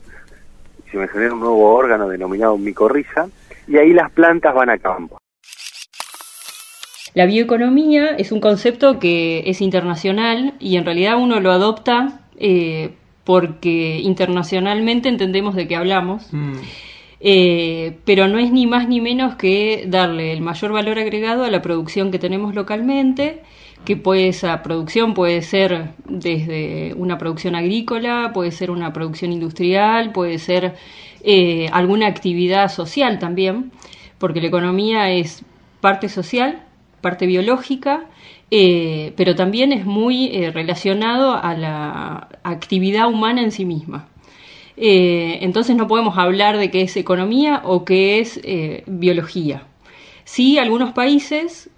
[0.91, 3.27] se me genera un nuevo órgano denominado micorriza,
[3.67, 5.19] y ahí las plantas van a campo.
[7.17, 12.91] La bioeconomía es un concepto que es internacional y en realidad uno lo adopta eh,
[13.25, 16.31] porque internacionalmente entendemos de qué hablamos.
[16.31, 16.57] Mm.
[17.21, 21.51] Eh, pero no es ni más ni menos que darle el mayor valor agregado a
[21.51, 23.41] la producción que tenemos localmente,
[23.87, 30.13] que puede, esa producción puede ser desde una producción agrícola, puede ser una producción industrial,
[30.13, 30.75] puede ser
[31.25, 33.73] eh, alguna actividad social también,
[34.19, 35.47] porque la economía es
[35.81, 36.66] parte social,
[37.07, 38.07] parte biológica
[38.51, 44.09] eh, pero también es muy eh, relacionado a la actividad humana en sí misma.
[44.77, 48.41] Eh, entonces no podemos hablar de qué es economía o qué es
[48.87, 49.65] biología.
[50.25, 51.71] Sí, algunos países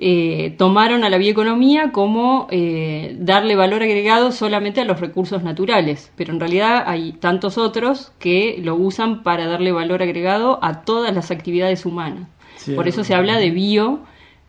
[0.57, 6.41] tomaron a la bioeconomía como darle valor agregado solamente a los recursos naturales, pero en
[6.41, 11.85] realidad hay tantos otros que lo usan para darle valor agregado a todas las actividades
[11.85, 12.27] humanas.
[12.75, 14.01] Por eso se habla de bio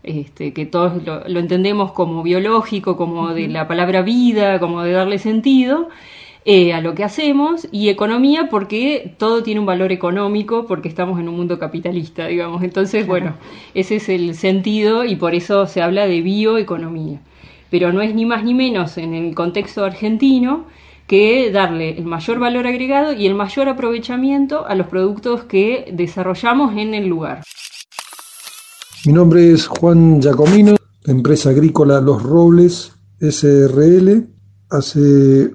[0.03, 5.19] este, que todos lo, entendemos como biológico, como de la palabra vida, como de darle
[5.19, 5.89] sentido
[6.45, 11.19] eh, a lo que hacemos, y economía porque todo tiene un valor económico, porque estamos
[11.19, 12.63] en un mundo capitalista, digamos.
[12.63, 13.35] Entonces, bueno,
[13.73, 17.19] ese es el sentido y por eso se habla de bioeconomía.
[17.69, 20.65] Pero no es ni más ni menos en el contexto argentino
[21.07, 26.77] que darle el mayor valor agregado y el mayor aprovechamiento a los productos que desarrollamos
[26.77, 27.41] en el lugar.
[29.05, 34.27] Mi nombre es Juan Giacomino, empresa agrícola Los Robles SRL.
[34.69, 35.53] Hace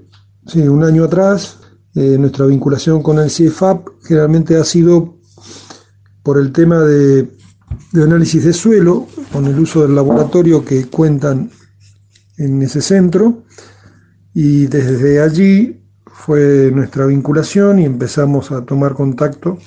[0.66, 1.58] un año atrás,
[1.94, 5.18] eh, nuestra vinculación con el CIEFAP generalmente ha sido
[6.22, 7.28] por el tema de
[7.94, 11.50] análisis de suelo, con el uso del laboratorio que cuentan
[12.38, 13.44] en ese centro.
[14.32, 19.58] Y desde allí fue nuestra vinculación y empezamos a tomar contacto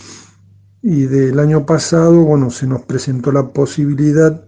[0.81, 4.47] y del año pasado, bueno, se nos presentó la posibilidad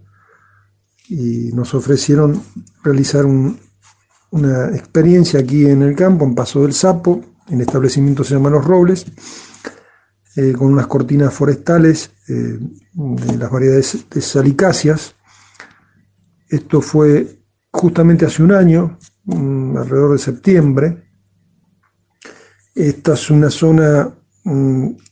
[1.07, 2.41] y nos ofrecieron
[2.83, 8.51] realizar una experiencia aquí en el campo, en Paso del Sapo, el establecimiento se llama
[8.51, 9.05] Los Robles,
[10.35, 12.59] eh, con unas cortinas forestales eh,
[12.93, 15.15] de las variedades de salicáceas.
[16.47, 21.11] Esto fue justamente hace un año, mm, alrededor de septiembre.
[22.75, 24.18] Esta es una zona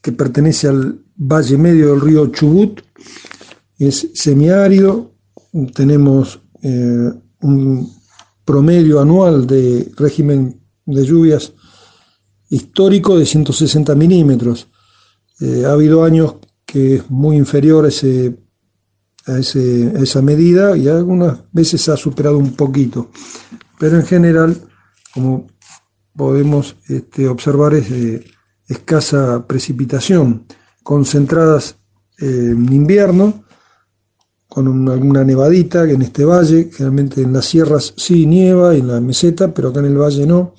[0.02, 2.82] que pertenece al valle medio del río Chubut,
[3.78, 5.14] es semiárido,
[5.74, 7.12] tenemos eh,
[7.42, 7.92] un
[8.44, 11.54] promedio anual de régimen de lluvias
[12.50, 14.68] histórico de 160 milímetros.
[15.40, 16.36] Eh, ha habido años
[16.66, 17.90] que es muy inferior a,
[19.40, 23.12] esa medida y algunas veces ha superado un poquito,
[23.78, 24.58] pero en general,
[25.14, 25.48] como
[26.16, 28.26] podemos este, observar, es de
[28.68, 30.46] escasa precipitación
[30.84, 31.76] concentradas
[32.20, 33.44] eh, en invierno,
[34.48, 39.54] con alguna nevadita en este valle, generalmente en las sierras sí nieva, en la meseta,
[39.54, 40.56] pero acá en el valle no.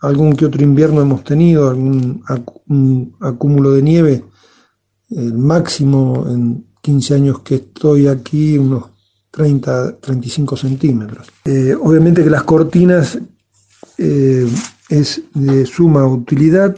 [0.00, 4.24] Algún que otro invierno hemos tenido, algún acúmulo de nieve,
[5.10, 8.84] el máximo en 15 años que estoy aquí, unos
[9.30, 11.28] 30, 35 centímetros.
[11.44, 13.18] Eh, obviamente que las cortinas
[13.96, 14.46] eh,
[14.88, 16.76] es de suma utilidad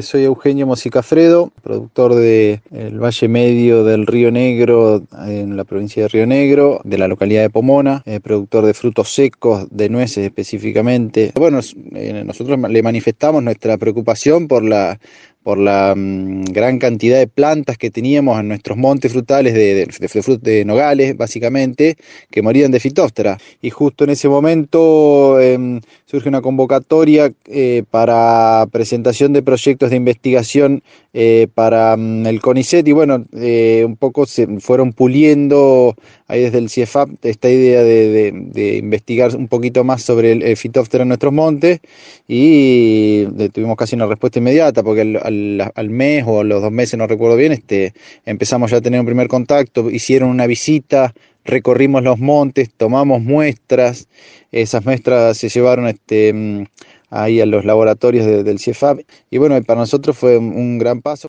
[0.00, 6.08] Soy Eugenio Mosicafredo, productor de el Valle Medio del Río Negro en la provincia de
[6.08, 11.30] Río Negro, de la localidad de Pomona, eh, productor de frutos secos, de nueces específicamente.
[11.36, 11.60] Bueno,
[11.94, 14.98] eh, nosotros le manifestamos nuestra preocupación por la
[15.44, 20.38] por la mm, gran cantidad de plantas que teníamos en nuestros montes frutales de, de,
[20.40, 21.96] de, nogales, básicamente,
[22.30, 23.38] que morían de fitóstera.
[23.60, 29.96] Y justo en ese momento em, surge una convocatoria eh, para presentación de proyectos de
[29.96, 30.82] investigación
[31.12, 35.94] eh, para mm, el CONICET y bueno, eh, un poco se fueron puliendo
[36.26, 41.02] ahí desde el CIEFAP esta idea de, investigar un poquito más sobre el, el fitóptero
[41.02, 41.80] en nuestros montes
[42.26, 45.33] y tuvimos casi una respuesta inmediata porque al,
[45.74, 49.00] al, mes o a los dos meses, no recuerdo bien, este, empezamos ya a tener
[49.00, 51.14] un primer contacto, hicieron una visita,
[51.44, 54.08] recorrimos los montes, tomamos muestras,
[54.52, 56.66] esas muestras se llevaron este,
[57.10, 61.28] ahí a los laboratorios del CIEFAP y bueno, para nosotros fue un gran paso.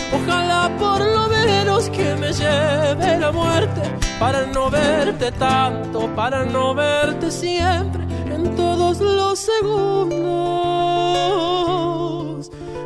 [0.13, 3.81] Ojalá por lo menos que me lleve la muerte
[4.19, 8.03] para no verte tanto, para no verte siempre
[8.33, 10.21] en todos los segundos,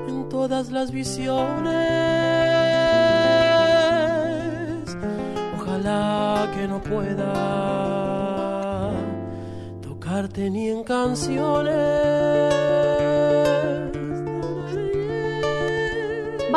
[0.07, 1.75] en todas las visiones.
[5.59, 7.33] Ojalá que no pueda
[9.81, 12.94] tocarte ni en canciones.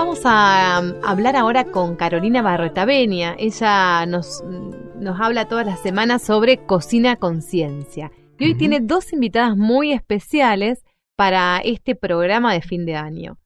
[0.00, 3.34] Vamos a um, hablar ahora con Carolina Barretavenia.
[3.36, 8.12] Ella nos, nos habla todas las semanas sobre cocina conciencia.
[8.38, 10.84] Y hoy tiene dos invitadas muy especiales
[11.16, 13.38] para este programa de fin de año.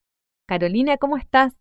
[0.46, 1.56] Carolina, ¿cómo estás?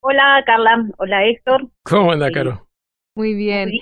[0.00, 0.88] Hola, Carla.
[0.98, 1.70] Hola, Héctor.
[1.82, 2.68] ¿Cómo anda, Caro?
[3.16, 3.72] Muy bien.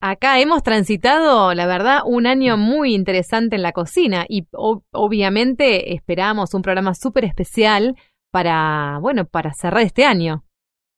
[0.00, 6.54] Acá hemos transitado, la verdad, un año muy interesante en la cocina y obviamente esperamos
[6.54, 7.96] un programa súper especial
[8.30, 10.44] para, bueno, para cerrar este año.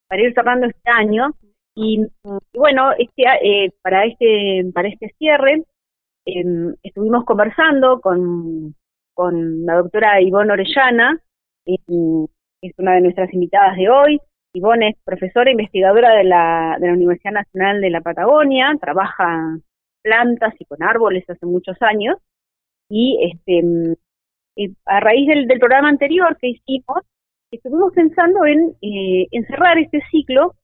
[0.08, 1.32] Para ir cerrando este año.
[1.74, 2.06] Y,
[2.54, 5.64] bueno, este, eh, para, este, para este cierre
[6.26, 8.74] em, estuvimos conversando con,
[9.14, 11.18] con la doctora Ivonne Orellana,
[11.64, 11.76] que
[12.62, 14.20] es una de nuestras invitadas de hoy.
[14.54, 19.56] Ivonne es profesora e investigadora de la, de la Universidad Nacional de la Patagonia, trabaja
[20.02, 22.18] plantas y con árboles hace muchos años.
[22.90, 23.94] Y este, em,
[24.84, 27.02] a raíz del, del programa anterior que hicimos,
[27.56, 30.54] estuvimos pensando en, eh, cerrar este ciclo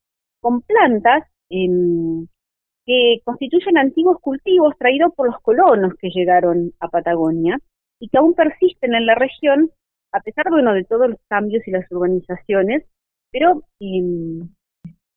[0.40, 7.58] con plantas que constituyen antiguos cultivos traídos por los colonos que llegaron a Patagonia
[8.00, 9.70] y que aún persisten en la región
[10.12, 12.84] a pesar bueno, de todos los cambios y las urbanizaciones,
[13.30, 14.48] pero, em,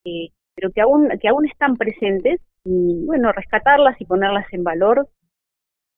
[0.05, 5.07] eh, pero que, aún, que aún están presentes y bueno, rescatarlas y ponerlas en valor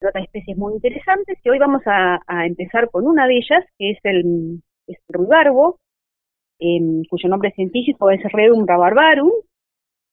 [0.05, 1.37] otras especies muy interesantes.
[1.43, 5.79] Y hoy vamos a empezar con una de ellas que es el es ruibarbo,
[6.59, 9.31] em, cuyo nombre científico es Redum rabarbarum.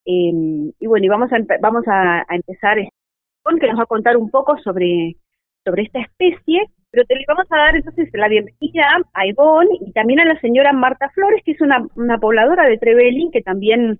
[0.05, 2.77] Em, y bueno, y vamos a, vamos a, empezar
[3.43, 5.15] con que nos va a contar un poco sobre,
[5.63, 6.61] sobre esta especie,
[6.91, 10.39] pero te le vamos a dar entonces la bienvenida a Ivonne y también a la
[10.41, 13.99] señora Marta Flores, que es una, una pobladora de Trevelin, que también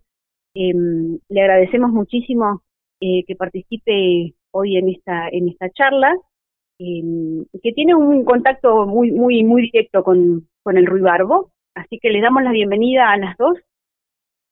[0.56, 2.62] em, le agradecemos muchísimo
[3.00, 6.14] eh, que participe hoy en esta, en esta charla,
[7.62, 11.52] que tiene un contacto muy, muy, muy directo con, con el ruibarbo.
[11.76, 13.58] Así que les damos la bienvenida a las dos.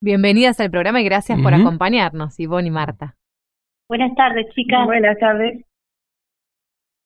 [0.02, 3.16] Bienvenidas al programa y gracias por acompañarnos, Ivonne y Marta.
[3.90, 4.86] Buenas tardes, chicas.
[4.86, 5.66] Buenas tardes.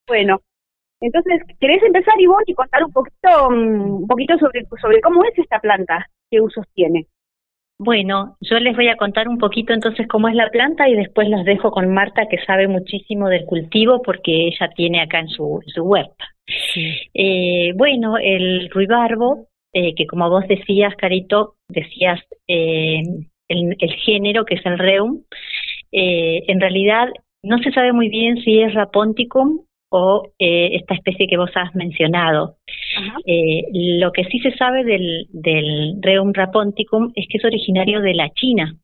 [0.07, 0.41] Bueno,
[1.01, 5.38] Entonces, ¿querés empezar, Ivonne, y contar un poquito, mm, un poquito sobre, sobre cómo es
[5.38, 6.07] esta planta?
[6.30, 7.07] ¿Qué usos tiene?
[7.80, 11.28] Bueno, yo les voy a contar un poquito entonces cómo es la planta y después
[11.28, 15.59] los dejo con Marta que sabe muchísimo del cultivo porque ella tiene acá en su,
[15.67, 16.26] su huerta.
[17.13, 23.01] Eh, bueno, el ruibarbo, eh, que como vos decías, Carito, decías eh,
[23.47, 25.24] el, el, género que es el reum,
[25.91, 27.09] eh, en realidad
[27.43, 29.61] no se sabe muy bien si es raponticum
[29.96, 32.58] o eh, esta especie que vos has mencionado.
[33.28, 33.62] Eh,
[34.00, 38.32] lo que sí se sabe del, del Reum raponticum es que es originario de la
[38.32, 38.76] China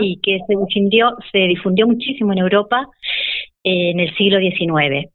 [0.00, 2.86] y que se difundió, se difundió muchísimo en Europa
[3.64, 5.10] en el siglo XIX.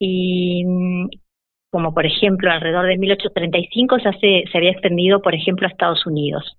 [0.00, 1.08] Y mm,
[1.70, 6.04] como por ejemplo alrededor de 1835 ya se, se había extendido, por ejemplo, a Estados
[6.04, 6.56] Unidos.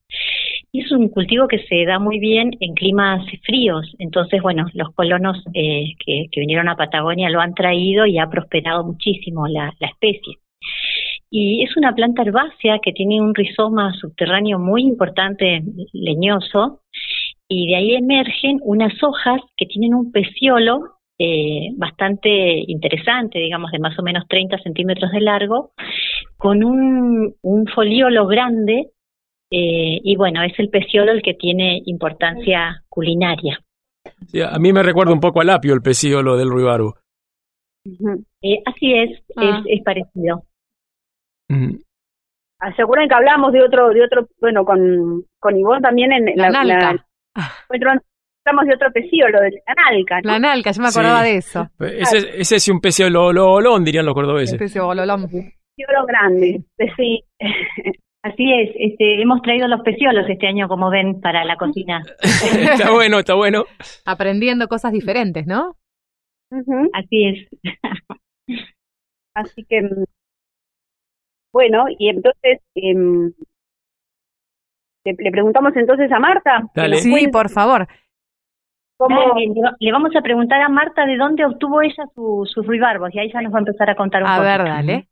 [0.71, 4.93] Y es un cultivo que se da muy bien en climas fríos, entonces, bueno, los
[4.93, 9.73] colonos eh, que, que, vinieron a Patagonia lo han traído y ha prosperado muchísimo la,
[9.79, 10.37] la especie.
[11.31, 15.63] Y es una planta herbácea que tiene un rizoma subterráneo muy importante,
[15.93, 16.81] leñoso,
[17.47, 23.79] y de ahí emergen unas hojas que tienen un peciolo eh, bastante interesante, digamos, de
[23.79, 25.71] más o menos 30 centímetros de largo,
[26.37, 28.91] con un, un foliolo grande,
[29.51, 33.59] eh, y bueno, es el peciolo el que tiene importancia culinaria.
[34.27, 36.95] Sí, a mí me recuerda un poco al apio el peciolo del ruibarbo.
[38.41, 39.61] Eh, así es, Ah.
[39.65, 40.43] es, es parecido.
[41.49, 41.75] Mm.
[42.61, 46.25] Ah, ¿Se acuerdan que hablamos de otro, de otro, bueno, con, con Ivonne también en
[46.35, 47.05] La la, nalca.
[47.63, 48.01] encuentro-
[48.45, 50.31] hablamos de otro pecíolo, de la nalca, ¿no?
[50.31, 51.29] La nalca, yo me acordaba Sí.
[51.31, 51.69] de eso.
[51.79, 54.53] Ese, ese es un peciolo olón, dirían los cordobeses.
[54.53, 55.21] Especie de bololón.
[55.29, 56.63] Pecíolo grande,
[56.97, 57.23] sí.
[58.21, 62.01] Así es, este, hemos traído los peciolos este año, como ven, para la cocina.
[62.21, 63.63] está bueno, está bueno.
[64.05, 65.75] Aprendiendo cosas diferentes, ¿no?
[66.93, 67.47] Así es.
[69.35, 70.03] Así que, mm,
[71.53, 73.31] bueno, y entonces, em,
[75.05, 76.63] le, le preguntamos entonces a Marta.
[76.75, 77.87] nos Sí, cuente por favor.
[78.97, 82.45] cómo- Dale, le va- le vamos a preguntar a Marta de dónde obtuvo ella su-
[82.53, 84.45] sus ruibarbos y ahí ya nos va a empezar a contar un A poco.
[84.45, 85.07] ver, dale.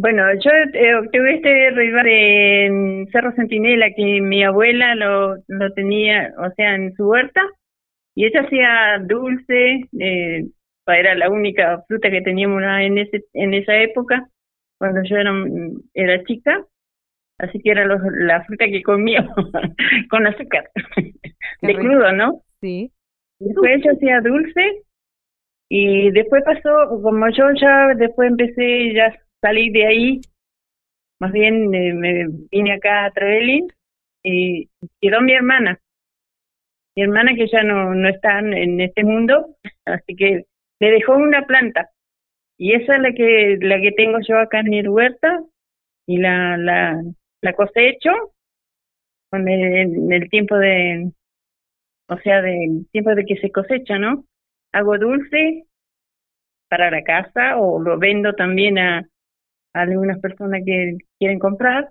[0.00, 6.32] Bueno, yo eh, obtuve este ruibar en Cerro Centinela, que mi abuela lo, lo tenía,
[6.38, 7.40] o sea, en su huerta,
[8.14, 10.44] y ella hacía dulce, eh,
[10.86, 14.28] era la única fruta que teníamos en ese en esa época,
[14.78, 15.32] cuando yo era,
[15.94, 16.64] era chica,
[17.38, 19.28] así que era los- la fruta que comía
[20.10, 20.70] con azúcar,
[21.62, 22.42] de crudo, ¿no?
[22.60, 22.92] Sí.
[23.40, 24.82] Después ella hacía dulce
[25.68, 26.70] y después pasó,
[27.02, 30.20] como yo ya después empecé ya salí de ahí,
[31.20, 33.68] más bien eh, me vine acá a Trevelin
[34.22, 34.68] y
[35.00, 35.80] quedó mi hermana.
[36.96, 40.46] Mi hermana que ya no, no está en este mundo, así que
[40.80, 41.90] le dejó una planta.
[42.58, 45.40] Y esa es la que la que tengo yo acá en mi huerta
[46.06, 47.00] y la la,
[47.40, 48.10] la cosecho
[49.30, 51.12] con el, el tiempo de
[52.08, 54.24] o sea, del tiempo de que se cosecha, ¿no?
[54.72, 55.66] Hago dulce
[56.68, 59.06] para la casa o lo vendo también a,
[59.74, 61.90] a algunas personas que quieren comprar.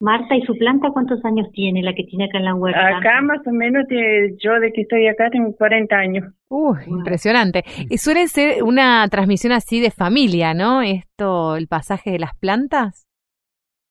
[0.00, 2.98] Marta, ¿y su planta cuántos años tiene, la que tiene acá en la huerta?
[2.98, 6.24] Acá más o menos que yo de que estoy acá tengo 40 años.
[6.48, 7.62] Uh, impresionante.
[7.88, 10.82] Y suele ser una transmisión así de familia, ¿no?
[10.82, 13.06] Esto, el pasaje de las plantas.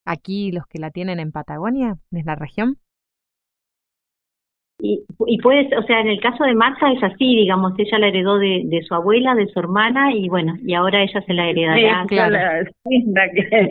[0.06, 2.76] Aquí los que la tienen en Patagonia, en la región.
[4.84, 8.08] Y, y puedes, o sea, en el caso de Marta es así, digamos, ella la
[8.08, 11.48] heredó de, de su abuela, de su hermana, y bueno, y ahora ella se la
[11.50, 12.06] heredará.
[12.10, 13.70] Sí, la, sí, la que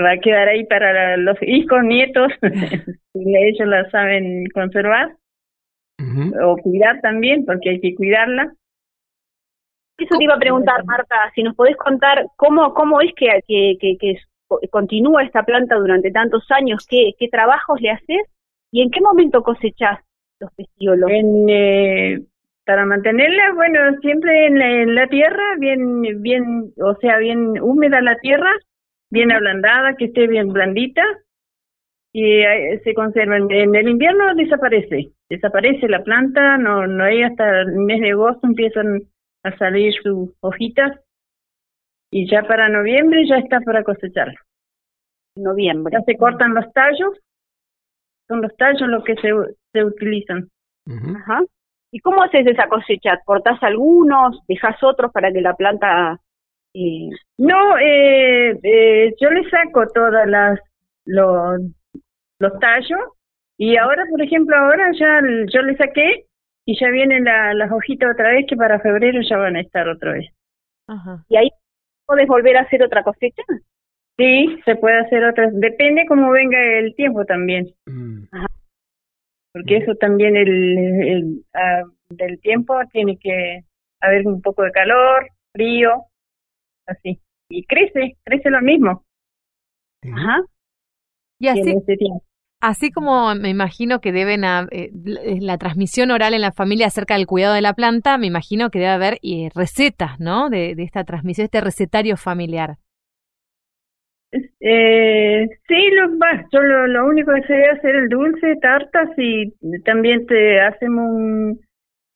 [0.00, 2.32] va a quedar ahí para la- los hijos, nietos,
[3.12, 5.16] si ellos la saben conservar.
[6.42, 8.52] O cuidar también, porque hay que cuidarla.
[9.98, 13.76] Eso te iba a preguntar, Marta, si nos podés contar cómo, cómo es que, que,
[13.80, 14.16] que, que
[14.70, 18.22] continúa esta planta durante tantos años, qué, qué trabajos le haces
[18.72, 20.00] y en qué momento cosechás
[20.40, 21.10] los peciolos.
[21.10, 22.20] En, eh,
[22.66, 28.00] para mantenerla, bueno, siempre en la, en la tierra, bien, bien, o sea, bien húmeda
[28.00, 28.50] la tierra,
[29.10, 31.02] bien ablandada, que esté bien blandita,
[32.12, 33.36] y eh, se conserva.
[33.36, 38.12] En, en el invierno desaparece, desaparece la planta, no, no hay hasta el mes de
[38.12, 39.02] agosto empiezan
[39.42, 40.98] a salir sus hojitas,
[42.10, 44.32] y ya para noviembre ya está para cosechar.
[45.36, 45.92] Noviembre.
[45.92, 47.18] Ya se cortan los tallos,
[48.28, 49.30] son los tallos los que se,
[49.72, 50.48] se utilizan.
[50.86, 51.42] Ajá.
[51.90, 53.20] ¿Y cómo haces esa cosecha?
[53.24, 56.18] ¿Cortás algunos, dejas otros para que la planta...
[56.74, 57.08] Eh...
[57.38, 60.60] No, eh, eh, yo le saco todas las
[61.04, 61.60] los,
[62.38, 63.00] los tallos
[63.56, 65.20] y ahora, por ejemplo, ahora ya
[65.52, 66.26] yo le saqué
[66.64, 69.88] y ya vienen la, las hojitas otra vez que para febrero ya van a estar
[69.88, 70.26] otra vez.
[71.28, 71.48] y ahí
[72.06, 73.42] puedes volver a hacer otra cosecha.
[74.16, 75.48] Sí, se puede hacer otra.
[75.52, 77.74] Depende cómo venga el tiempo también.
[77.86, 78.24] Mm.
[79.52, 83.60] Porque eso también el, el ah, del tiempo tiene que
[84.00, 86.04] haber un poco de calor, frío,
[86.86, 87.20] así.
[87.48, 89.04] Y crece, crece lo mismo.
[90.12, 90.42] Ajá.
[91.40, 92.22] Y así, en ese tiempo.
[92.60, 96.86] así como me imagino que deben a- eh, la, la transmisión oral en la familia
[96.86, 100.50] acerca del cuidado de la planta, me imagino que debe haber eh, recetas, ¿no?
[100.50, 102.76] De, de esta transmisión, este recetario familiar.
[104.66, 106.08] Eh, sí, lo,
[106.50, 109.52] yo lo, lo único que sé es hacer el dulce, tartas y
[109.84, 111.60] también te hacemos un,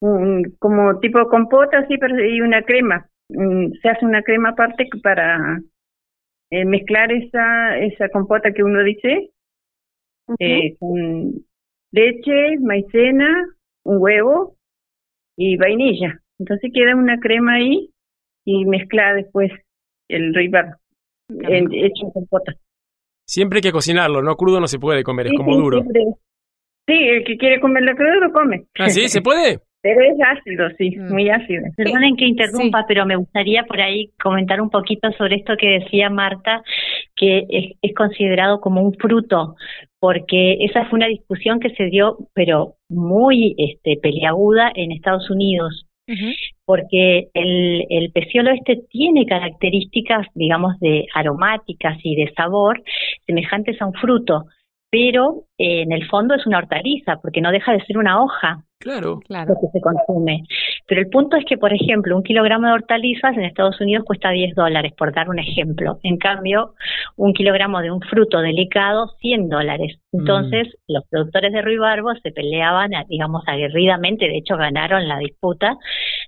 [0.01, 1.95] un como tipo compota así
[2.27, 3.07] y una crema.
[3.29, 5.59] Mm, Se hace una crema aparte para
[6.51, 9.31] eh, mezclar esa esa compota que uno dice
[10.39, 11.45] eh, con
[11.91, 13.47] leche, maicena,
[13.83, 14.55] un huevo
[15.37, 16.19] y vainilla.
[16.39, 17.91] Entonces queda una crema ahí
[18.45, 19.51] y mezcla después
[20.09, 20.77] el ribar
[21.29, 22.53] en- hecho en compota.
[23.27, 24.35] Siempre hay que cocinarlo, ¿no?
[24.35, 25.77] Crudo no se puede comer, es como sí, duro.
[25.81, 26.03] siempre.
[26.87, 28.63] Sí, el que quiere comer la cruda lo come.
[28.79, 29.07] ¿Ah, sí?
[29.07, 29.59] ¿Se puede?
[29.81, 31.13] Pero es ácido, sí, Mm.
[31.13, 31.61] muy ácido.
[31.77, 36.09] Perdonen que interrumpa, pero me gustaría por ahí comentar un poquito sobre esto que decía
[36.09, 36.63] Marta,
[37.15, 39.55] que es, es considerado como un fruto,
[40.01, 45.85] porque esa fue una discusión que se dio, pero muy este, peliaguda en Estados Unidos,
[46.65, 52.81] porque el, el peciolo este tiene características, digamos, de aromáticas y de sabor
[53.25, 54.45] semejantes a un fruto,
[54.89, 58.63] pero eh, en el fondo es una hortaliza, porque no deja de ser una hoja
[58.79, 59.19] Claro.
[59.27, 59.53] Claro.
[59.53, 60.43] lo que se consume.
[60.87, 64.29] Pero el punto es que, por ejemplo, un kilogramo de hortalizas en Estados Unidos cuesta
[64.31, 65.99] 10 dólares, por dar un ejemplo.
[66.03, 66.73] En cambio,
[67.17, 69.99] un kilogramo de un fruto delicado, 100 dólares.
[70.13, 75.77] Entonces, los productores de ruibarbo se peleaban, digamos, aguerridamente, de hecho ganaron la disputa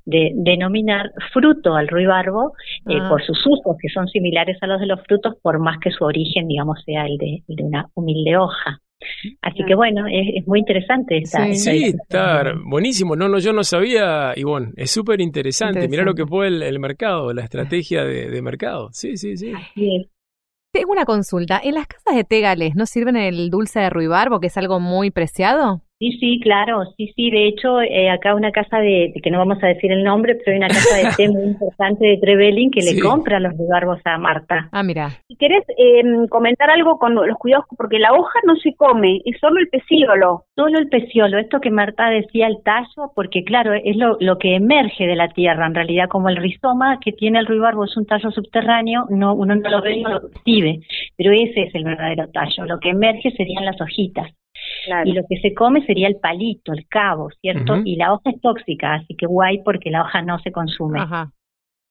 [0.05, 2.53] de denominar fruto al ruibarbo
[2.89, 3.07] eh, Ah.
[3.09, 6.03] por sus usos, que son similares a los de los frutos, por más que su
[6.03, 8.79] origen, digamos, sea el de, el de una humilde hoja.
[9.41, 13.15] Así que bueno, es, es muy interesante esta, esta Sí, está buenísimo.
[13.15, 14.71] No, no, yo no sabía, Ivonne.
[14.75, 15.87] Es súper interesante.
[15.87, 18.89] Mirá lo que fue el, el mercado, la estrategia de, de mercado.
[18.91, 19.51] Sí, sí, sí.
[19.55, 20.07] Así es.
[20.73, 21.59] Tengo una consulta.
[21.61, 24.79] ¿En las casas de té galés no sirven el dulce de ruibarbo, que es algo
[24.79, 25.81] muy preciado?
[26.01, 27.29] Sí, sí, claro, sí, sí.
[27.29, 30.51] De hecho, eh, acá una casa de, que no vamos a decir el nombre, pero
[30.53, 32.95] hay una casa de té muy importante de Trevelin que Sí.
[32.95, 34.67] le compra los ribarbos a Marta.
[34.71, 35.09] Ah, mira.
[35.27, 39.39] Si querés eh, comentar algo con los cuidados, porque la hoja no se come, es
[39.39, 40.45] solo el pecíolo.
[40.55, 44.55] Solo el peciolo, esto que Marta decía, el tallo, porque claro, es lo, lo que
[44.55, 48.07] emerge de la tierra, en realidad como el rizoma que tiene el ruibarbo es un
[48.07, 50.79] tallo subterráneo, no, uno no lo ve no lo percibe,
[51.15, 54.31] pero ese es el verdadero tallo, lo que emerge serían las hojitas.
[54.85, 55.09] Claro.
[55.09, 57.77] Y lo que se come sería el palito, el cabo, ¿cierto?
[57.85, 60.99] Y la hoja es tóxica, así que guay porque la hoja no se consume.
[60.99, 61.31] Ajá.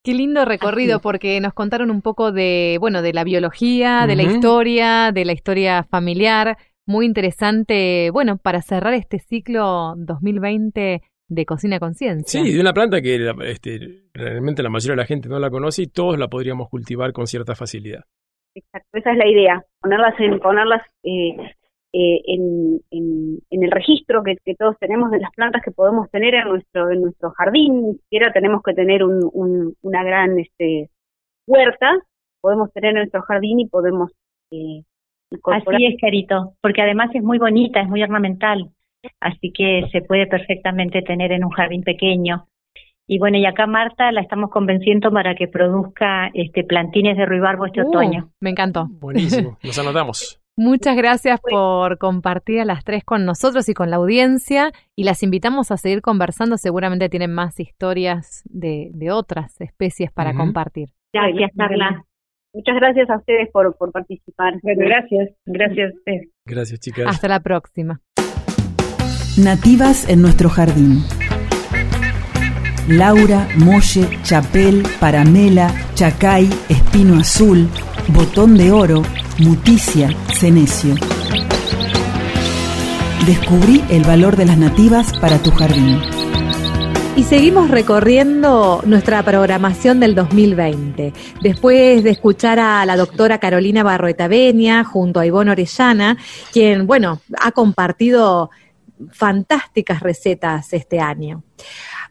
[0.03, 1.03] Qué lindo recorrido, Así.
[1.03, 5.33] porque nos contaron un poco de, bueno, de la biología, de la historia, de la
[5.33, 6.57] historia familiar.
[6.87, 12.43] Muy interesante, bueno, para cerrar este ciclo 2020 de Cocina a Conciencia.
[12.43, 13.79] Sí, de una planta que la- este,
[14.15, 17.27] realmente la mayoría de la gente no la conoce y todos la podríamos cultivar con
[17.27, 18.05] cierta facilidad.
[18.55, 21.37] Exacto, esa es la idea, ponerlas en, ponerlas eh,
[21.93, 26.11] eh, en, en, en el registro que, que todos tenemos de las plantas que podemos
[26.11, 30.39] tener en nuestro en nuestro jardín, ni siquiera tenemos que tener un, un- una gran
[30.39, 30.89] este
[31.47, 31.91] huerta,
[32.41, 34.13] podemos tener en nuestro jardín y podemos
[34.53, 34.83] eh,
[35.33, 35.75] incorporar.
[35.77, 38.71] Así es, Carito, porque además es muy bonita, es muy ornamental,
[39.21, 42.47] así que se puede perfectamente tener en un jardín pequeño.
[43.09, 47.67] Y bueno, y acá Marta la estamos convenciendo para que produzca este plantines de ruibarbo
[47.67, 48.31] este Uh, otoño.
[48.41, 48.87] Me encantó.
[48.89, 50.41] Buenísimo, nos anotamos.
[50.61, 55.23] Muchas gracias por compartir a las tres con nosotros y con la audiencia y las
[55.23, 56.59] invitamos a seguir conversando.
[56.59, 60.41] Seguramente tienen más historias de, de otras especies para Ujú.
[60.41, 60.91] compartir.
[61.15, 62.05] Gracias, Carla.
[62.53, 64.53] Muchas gracias a ustedes por, por participar.
[64.63, 66.29] Bueno, gracias, gracias a ustedes.
[66.45, 67.07] Gracias, chicas.
[67.09, 68.03] Hasta la próxima.
[69.43, 70.99] Nativas en nuestro jardín.
[72.87, 77.67] Laura, Molle, Chapel, Paramela, Chacay, Espino Azul,
[78.09, 79.03] Botón de Oro,
[79.41, 80.95] Muticia, Cenecio.
[83.27, 85.99] Descubrí el valor de las nativas para tu jardín.
[87.17, 91.15] Y seguimos recorriendo nuestra programación del 2020.
[91.41, 96.19] Después de escuchar a la doctora Carolina Barroeta Benia junto a Ivonne Orellana,
[96.53, 98.51] quien, bueno, ha compartido
[99.13, 101.43] fantásticas recetas este año.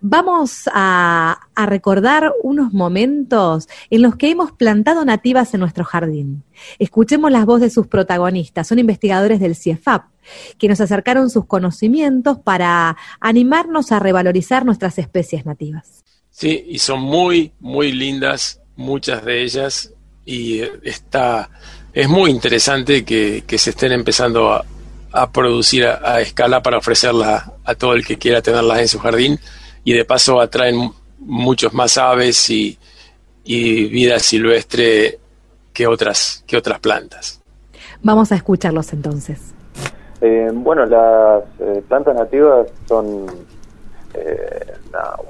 [0.01, 6.43] Vamos a, recordar unos momentos en los que hemos plantado nativas en nuestro jardín.
[6.79, 8.67] Escuchemos las voces de sus protagonistas.
[8.67, 10.05] Son investigadores del CIEFAP,
[10.57, 16.03] que nos acercaron sus conocimientos para animarnos a revalorizar nuestras especies nativas.
[16.29, 19.93] Sí, y son muy, muy lindas muchas de ellas
[20.25, 21.49] y está,
[21.93, 24.65] es muy interesante que, se estén empezando a,
[25.31, 29.39] producir a, escala para ofrecerlas a todo el que quiera tenerlas en su jardín
[29.83, 32.77] y de paso atraen muchos más aves y,
[33.45, 35.17] vida silvestre
[35.73, 37.41] que otras, que otras plantas.
[38.03, 39.55] Vamos a escucharlos entonces.
[40.21, 43.25] Eh, bueno, las eh, plantas nativas son
[44.13, 44.73] eh,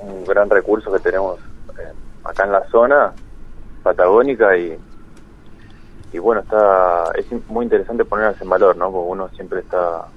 [0.01, 1.39] un gran recurso que tenemos
[2.23, 3.13] acá en la zona
[3.83, 4.77] patagónica y,
[6.11, 8.91] y bueno, está es muy interesante ponerlas en valor, ¿no?
[8.91, 10.07] Porque uno siempre está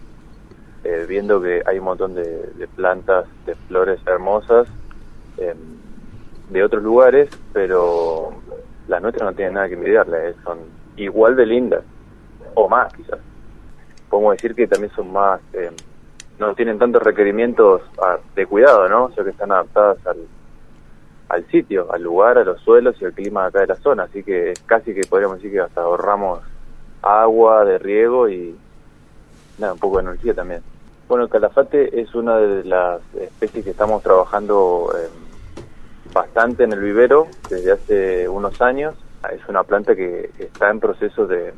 [1.06, 4.66] viendo que hay un montón de, plantas, de flores hermosas
[6.52, 8.30] de otros lugares, pero
[8.88, 10.58] las nuestras no tienen nada que envidiarle, son
[10.96, 11.82] igual de lindas,
[12.54, 13.18] o más quizás
[14.10, 15.70] podemos decir que también son más, eh,
[16.38, 19.04] no tienen tantos requerimientos ah, de cuidado, ¿no?
[19.04, 20.18] O sea que están adaptadas al,
[21.32, 24.22] al sitio, al lugar, a los suelos y al clima acá de la zona, así
[24.22, 26.40] que casi que podríamos decir que hasta ahorramos
[27.00, 28.54] agua de riego y
[29.58, 30.60] nada, un poco de energía también.
[31.08, 35.08] Bueno, el calafate es una de las especies que estamos trabajando eh,
[36.12, 38.94] bastante en el vivero desde hace unos años.
[39.32, 41.54] Es una planta que está en proceso de,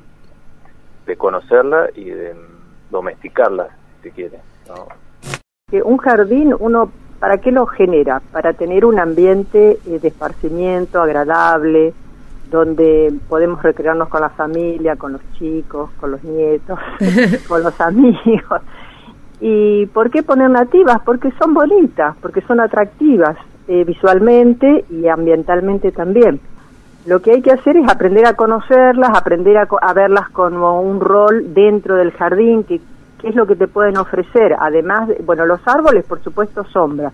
[1.05, 2.33] de conocerla y de
[2.91, 3.71] domesticarla,
[4.05, 4.39] si quiere.
[5.69, 6.93] Que un jardín, uno,
[7.25, 8.21] ¿para qué lo genera?
[8.33, 11.95] Para tener un ambiente eh, de esparcimiento agradable,
[12.51, 16.79] donde podemos recrearnos con la familia, con los chicos, con los nietos,
[17.49, 18.61] con los amigos.
[19.41, 21.01] ¿Y por qué poner nativas?
[21.03, 26.41] Porque son bonitas, porque son atractivas eh, visualmente y ambientalmente también.
[27.07, 31.55] Lo que hay que hacer es aprender a conocerlas, aprender a, verlas como un rol
[31.55, 32.83] dentro del jardín, que,
[33.25, 34.57] es lo que te pueden ofrecer.
[34.59, 37.13] Además, bueno, los árboles, por supuesto, sombra.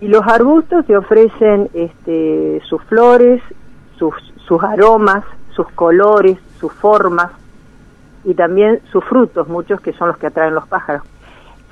[0.00, 3.42] Y los arbustos te ofrecen este, sus flores,
[3.96, 4.14] sus,
[4.46, 7.32] sus aromas, sus colores, sus formas
[8.24, 11.02] y también sus frutos, muchos que son los que atraen los pájaros.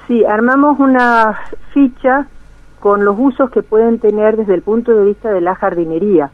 [0.06, 1.38] Sí, armamos una
[1.72, 2.26] ficha
[2.80, 6.30] con los usos que pueden tener desde el punto de vista de la jardinería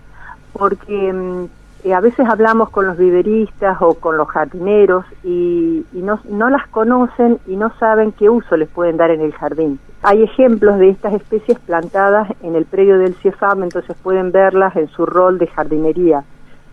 [0.53, 1.47] porque mm,
[1.85, 6.69] eh, a veces hablamos con los viveristas o con los jardineros y, no, no, las
[6.69, 9.81] conocen y no saben qué uso les pueden dar en el jardín.
[10.03, 14.89] Hay ejemplos de estas especies plantadas en el predio del CIEFAM, entonces pueden verlas en
[14.89, 16.25] su rol de jardinería,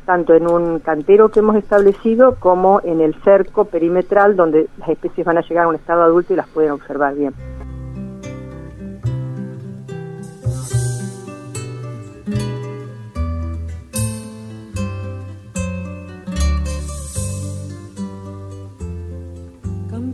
[0.05, 5.25] tanto en un cantero que hemos establecido como en el cerco perimetral donde las especies
[5.25, 7.33] van a llegar a un estado adulto y las pueden observar bien.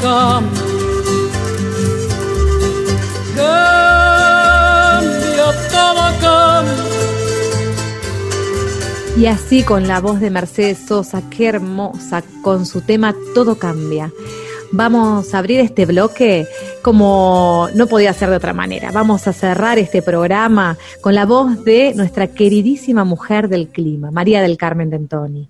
[0.00, 0.60] cambia.
[3.36, 4.60] Cambia.
[9.16, 14.10] Y así con la voz de Mercedes Sosa, qué hermosa, con su tema Todo cambia
[14.72, 16.46] vamos a abrir este bloque
[16.82, 18.90] como no podía ser de otra manera.
[18.92, 24.40] Vamos a cerrar este programa con la voz de nuestra queridísima mujer del clima, María
[24.42, 25.48] del Carmen Dentoni,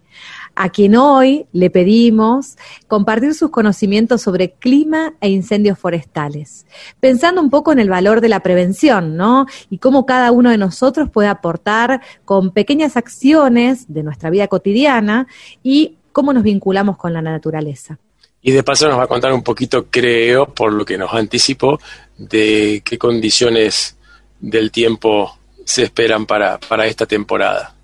[0.63, 6.67] a quien hoy le pedimos compartir sus conocimientos sobre clima e incendios forestales,
[7.01, 9.47] pensando un poco en el valor de la prevención, ¿no?
[9.71, 15.29] Y cómo cada uno de nosotros puede aportar con pequeñas acciones de nuestra vida cotidiana
[15.63, 17.99] y cómo nos vinculamos con la naturaleza.
[18.43, 21.81] Y de paso nos va a contar un poquito, creo, por lo que nos anticipó,
[22.19, 23.97] de qué condiciones
[24.39, 27.75] del tiempo se esperan para, para esta temporada.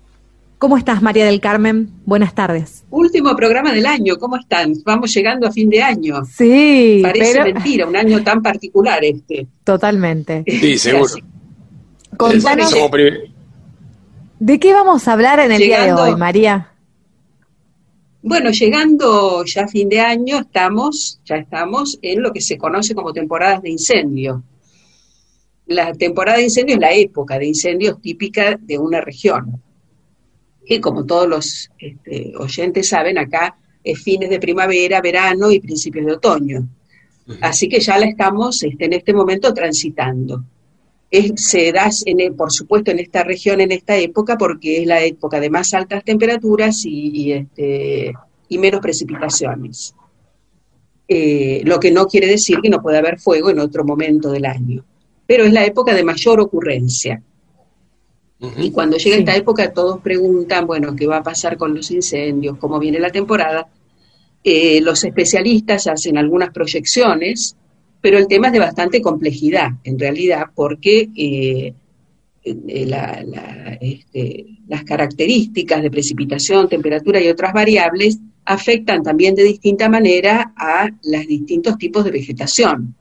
[0.59, 1.91] ¿Cómo estás, María del Carmen?
[2.03, 2.83] Buenas tardes.
[2.89, 4.73] Último programa del año, ¿cómo están?
[4.83, 6.25] Vamos llegando a fin de año.
[6.25, 6.99] Sí.
[7.03, 9.47] Parece mentira, un año tan particular este.
[9.63, 10.43] Totalmente.
[10.59, 11.13] Sí, seguro.
[12.17, 12.73] Contanos,
[14.39, 16.71] ¿de qué vamos a hablar en el día de hoy, María?
[18.23, 22.95] Bueno, llegando ya a fin de año, estamos, ya estamos en lo que se conoce
[22.95, 24.43] como temporadas de incendio.
[25.67, 29.61] La temporada de incendio es la época de incendios típica de una región
[30.67, 36.05] que como todos los este, oyentes saben, acá es fines de primavera, verano y principios
[36.05, 36.67] de otoño.
[37.41, 40.43] Así que ya la estamos este, en este momento transitando.
[41.35, 45.39] se da, en, por supuesto, en esta región, en esta época, porque es la época
[45.39, 48.13] de más altas temperaturas y, este,
[48.49, 49.93] y menos precipitaciones.
[51.07, 54.45] Eh, lo que no quiere decir que no pueda haber fuego en otro momento del
[54.45, 54.83] año,
[55.25, 57.21] pero es la época de mayor ocurrencia.
[58.39, 62.57] Y cuando llega esta época todos preguntan, bueno, ¿qué va a pasar con los incendios?
[62.59, 63.67] ¿Cómo viene la temporada?
[64.43, 67.55] Eh, los especialistas hacen algunas proyecciones,
[67.99, 71.73] pero el tema es de bastante complejidad, en realidad, porque eh,
[72.43, 80.53] eh, este, las características de precipitación, temperatura y otras variables afectan también de distinta manera
[80.55, 82.95] a los distintos tipos de vegetación.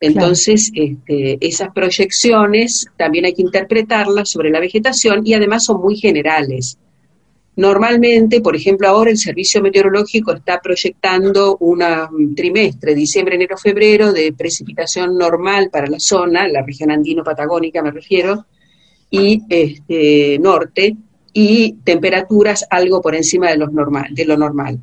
[0.00, 5.96] Entonces, este, esas proyecciones también hay que interpretarlas sobre la vegetación y además son muy
[5.96, 6.78] generales.
[7.56, 14.32] Normalmente, por ejemplo, ahora el Servicio Meteorológico está proyectando un trimestre, diciembre, enero, febrero, de
[14.32, 18.46] precipitación normal para la zona, la región andino-patagónica me refiero,
[19.10, 20.96] y este, norte,
[21.32, 24.78] y temperaturas algo por encima de, los normal, de lo normal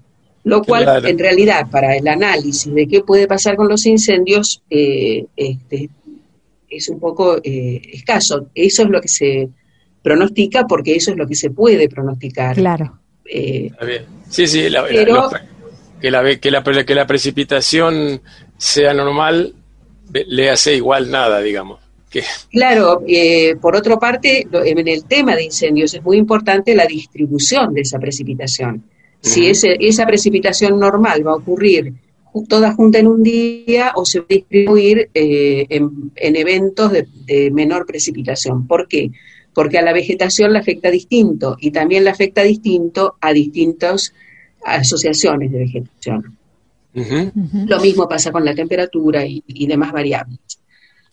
[0.45, 5.25] lo cual en realidad para el análisis de qué puede pasar con los incendios eh,
[5.35, 5.89] este,
[6.69, 8.49] es un poco eh, escaso.
[8.53, 9.49] Eso es lo que se
[10.03, 12.55] pronostica porque eso es lo que se puede pronosticar.
[12.55, 12.99] Claro.
[13.25, 13.71] Eh,
[14.29, 14.85] sí, sí, que, la,
[16.39, 18.21] que, la, que la precipitación
[18.55, 19.55] sea normal
[20.13, 21.79] le hace igual nada, digamos.
[22.07, 22.21] Que...
[22.51, 23.03] Claro,
[23.59, 27.97] por otra parte, en el tema de incendios es muy importante la distribución de esa
[27.97, 28.83] precipitación.
[29.25, 31.93] Si esa precipitación normal va a ocurrir
[32.47, 37.87] toda junta en un día o se va a distribuir eh, en, eventos de, menor
[37.87, 38.67] precipitación.
[38.67, 39.09] ¿Por qué?
[39.53, 44.13] Porque a la vegetación la afecta distinto y también la afecta distinto a distintas
[44.63, 46.37] asociaciones de vegetación.
[47.65, 50.39] Lo mismo pasa con la temperatura y, y demás variables.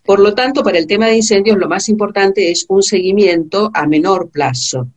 [0.05, 3.87] Por lo tanto, para el tema de incendios, lo más importante es un seguimiento a
[3.87, 4.89] menor plazo,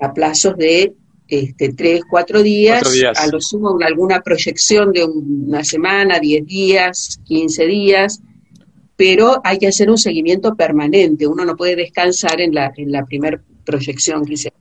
[0.00, 0.92] a plazos de
[1.40, 2.82] este, tres, cuatro días,
[3.16, 8.20] a lo sumo alguna proyección de una semana, diez días, quince días,
[8.96, 13.04] pero hay que hacer un seguimiento permanente, uno no puede descansar en la, en la
[13.04, 14.52] primera proyección que se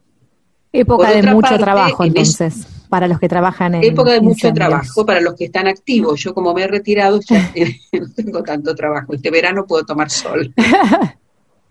[0.76, 3.84] Época de mucho trabajo, entonces, para los que trabajan en.
[3.84, 6.20] Época de mucho trabajo para los que están activos.
[6.20, 7.52] Yo, como me he retirado, ya
[7.94, 9.14] no tengo tanto trabajo.
[9.14, 10.52] Este verano puedo tomar sol.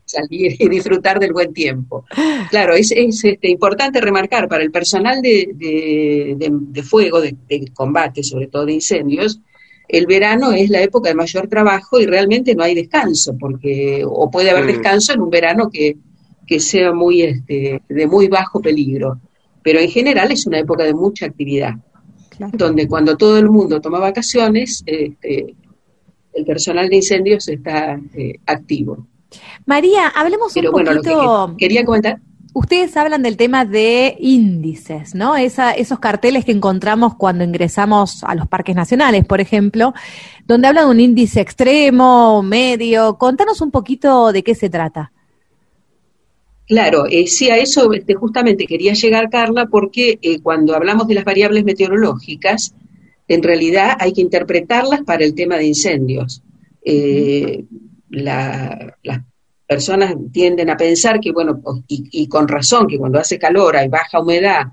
[0.05, 2.05] salir y disfrutar del buen tiempo.
[2.51, 7.37] Claro, es, este, importante remarcar para el personal de, fuego, de,
[7.73, 9.41] combate, sobre todo de incendios,
[9.89, 14.31] el verano es la época de mayor trabajo y realmente no hay descanso, porque o
[14.31, 14.69] puede haber mm.
[14.69, 15.97] descanso en un verano que,
[16.59, 19.19] sea muy este, de muy bajo peligro,
[19.63, 21.73] pero en general es una época de mucha actividad,
[22.53, 25.55] donde cuando todo el mundo toma vacaciones, este,
[26.35, 29.07] el personal de incendios está eh, activo.
[29.67, 31.55] María, hablemos un poquito.
[31.59, 32.21] quería comentar.
[32.55, 35.37] Ustedes hablan del tema de índices, ¿no?
[35.37, 39.95] esos carteles que encontramos cuando ingresamos a los parques nacionales, por ejemplo,
[40.47, 43.17] donde hablan de un índice extremo, medio.
[43.17, 45.13] Contanos un poquito de qué se trata.
[46.67, 51.25] Claro, eh, sí, a eso justamente quería llegar, Carla, porque eh, cuando hablamos de las
[51.25, 52.75] variables meteorológicas,
[53.29, 56.43] en realidad hay que interpretarlas para el tema de incendios.
[56.85, 57.65] Eh,
[58.13, 59.21] las
[59.67, 64.21] personas tienden a pensar que, bueno, y, con razón, que cuando hace calor hay baja
[64.21, 64.65] humedad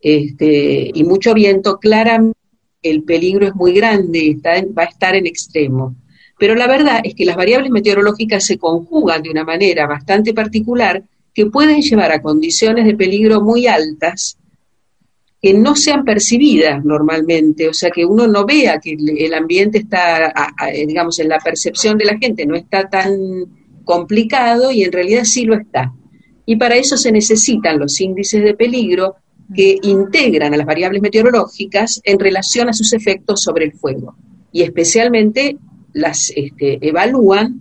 [0.00, 2.38] este, y mucho viento, claramente
[2.82, 5.96] el peligro es muy grande, está va a estar en extremo.
[6.38, 11.02] Pero la verdad es que las variables meteorológicas se conjugan de una manera bastante particular
[11.34, 14.38] que pueden llevar a condiciones de peligro muy altas
[15.40, 20.32] que no sean percibidas normalmente, o sea, que uno no vea que el ambiente está,
[20.86, 23.16] digamos, en la percepción de la gente no está tan
[23.84, 25.92] complicado y en realidad sí lo está.
[26.46, 29.16] Y para eso se necesitan los índices de peligro
[29.54, 34.16] que integran a las variables meteorológicas en relación a sus efectos sobre el fuego
[34.52, 35.58] y especialmente
[35.92, 37.60] las este, evalúan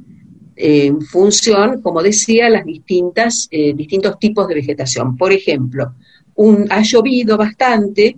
[0.55, 5.17] en función, como decía, las distintas eh, distintos tipos de vegetación.
[5.17, 5.93] Por ejemplo,
[6.36, 8.17] un, ha llovido bastante,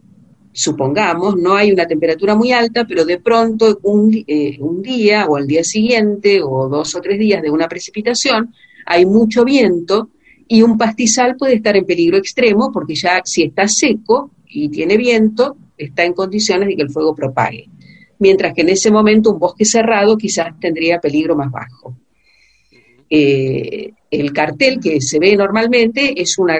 [0.51, 5.35] supongamos, no hay una temperatura muy alta, pero de pronto un, eh, un día o
[5.35, 8.53] al día siguiente o dos o tres días de una precipitación
[8.87, 10.09] hay mucho viento
[10.47, 14.97] y un pastizal puede estar en peligro extremo porque ya si está seco y tiene
[14.97, 17.69] viento, está en condiciones de que el fuego propague.
[18.19, 21.97] Mientras que en ese momento un bosque cerrado quizás tendría peligro más bajo.
[23.09, 26.59] Eh, el cartel que se ve normalmente es una,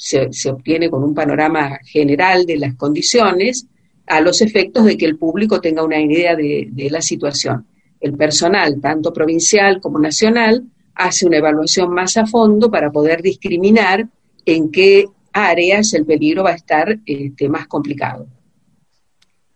[0.00, 3.66] se, obtiene con un panorama general de las condiciones
[4.06, 7.66] a los efectos de que el público tenga una idea de la situación.
[8.00, 14.08] El personal, tanto provincial como nacional, hace una evaluación más a fondo para poder discriminar
[14.46, 18.26] en qué áreas el peligro va a estar este, más complicado.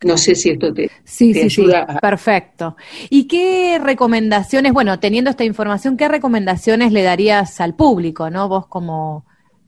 [0.03, 1.86] No sé si esto te, sí, sí, ayuda.
[1.88, 2.76] Sí, perfecto.
[3.09, 8.47] ¿Y qué recomendaciones, bueno, teniendo esta información, qué recomendaciones le darías al público, no?
[8.49, 9.24] Vos como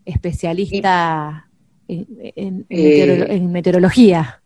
[0.07, 1.46] especialista
[1.88, 4.40] en, eh, meteorología.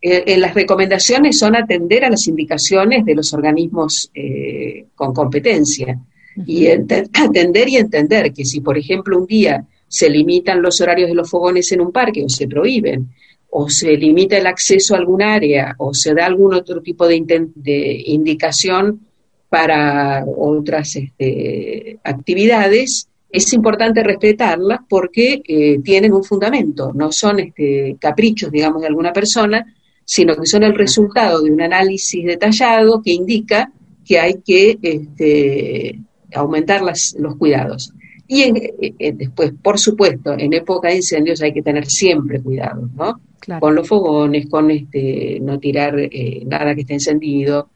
[0.00, 5.98] Eh, las recomendaciones son atender a las indicaciones de los organismos eh, con competencia
[6.46, 11.14] y atender y entender que si, por ejemplo, un día se limitan los horarios de
[11.14, 13.08] los fogones en un parque o se prohíben,
[13.48, 18.02] o se limita el acceso a algún área, o se da algún otro tipo de,
[18.06, 19.00] indicación
[19.48, 27.96] para otras este, actividades, es importante respetarlas porque eh, tienen un fundamento, no son este,
[27.98, 29.74] caprichos, digamos, de alguna persona,
[30.04, 33.72] sino que son el resultado de un análisis detallado que indica
[34.04, 35.98] que hay que este,
[36.32, 37.92] aumentar las, los cuidados.
[38.26, 42.88] Y eh, eh, después, por supuesto, en época de incendios hay que tener siempre cuidado,
[42.94, 43.20] ¿no?
[43.60, 47.70] Con los fogones, con este, no tirar eh, nada que esté encendido,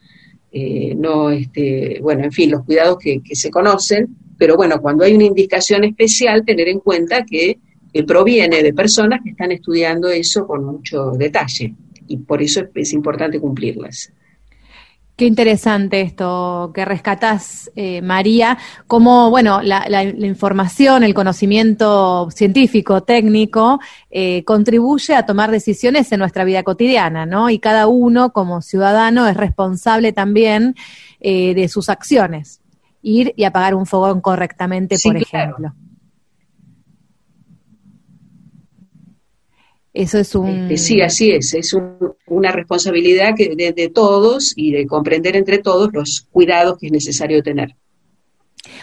[0.96, 4.08] no, este, bueno, en fin, los cuidados que, se conocen,
[4.38, 7.58] pero bueno, cuando hay una indicación especial, tener en cuenta que
[8.06, 11.74] proviene de personas que están estudiando eso con mucho detalle
[12.06, 14.12] y por eso es importante cumplirlas.
[15.18, 23.80] Qué interesante esto que rescatás, eh, María, cómo, bueno, la, información, el conocimiento científico, técnico,
[24.12, 27.50] eh, contribuye a tomar decisiones en nuestra vida cotidiana, ¿no?
[27.50, 30.76] Y cada uno, como ciudadano, es responsable también
[31.18, 32.60] eh, de sus acciones.
[33.02, 35.72] Ir y apagar un fogón correctamente, por ejemplo.
[39.98, 40.48] Eso es un...
[40.48, 41.76] Este, sí, así es, es
[42.26, 47.42] una responsabilidad que de, todos y de comprender entre todos los cuidados que es necesario
[47.42, 47.74] tener.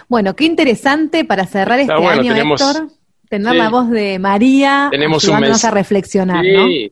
[0.09, 2.89] Bueno, qué interesante para cerrar este año, Héctor,
[3.29, 5.27] tener la voz de María tenemos
[5.63, 6.91] a reflexionar, sí,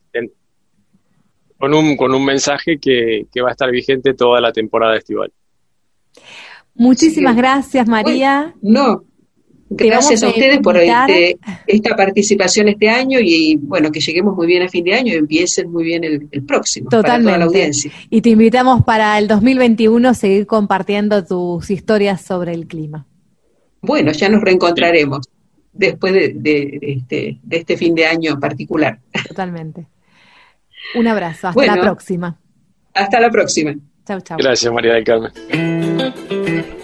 [1.58, 5.32] con, un, con un mensaje que, va a estar vigente toda la temporada estival.
[6.74, 8.54] Muchísimas gracias, María.
[8.62, 9.04] no,
[9.76, 14.62] Gracias a ustedes por este, esta participación este año y, bueno, que lleguemos muy bien
[14.62, 17.24] a fin de año y empiecen muy bien el, próximo Totalmente.
[17.24, 17.90] para toda la audiencia.
[18.10, 23.06] Y te invitamos para el 2021 a seguir compartiendo tus historias sobre el clima.
[23.80, 25.28] Bueno, ya nos reencontraremos
[25.72, 29.00] después de, este, de este fin de año particular.
[29.26, 29.86] Totalmente.
[30.94, 32.38] Un abrazo, hasta la próxima.
[32.92, 33.74] Hasta la próxima.
[34.06, 34.36] Chau, chau.
[34.38, 35.32] Gracias, María del Carmen.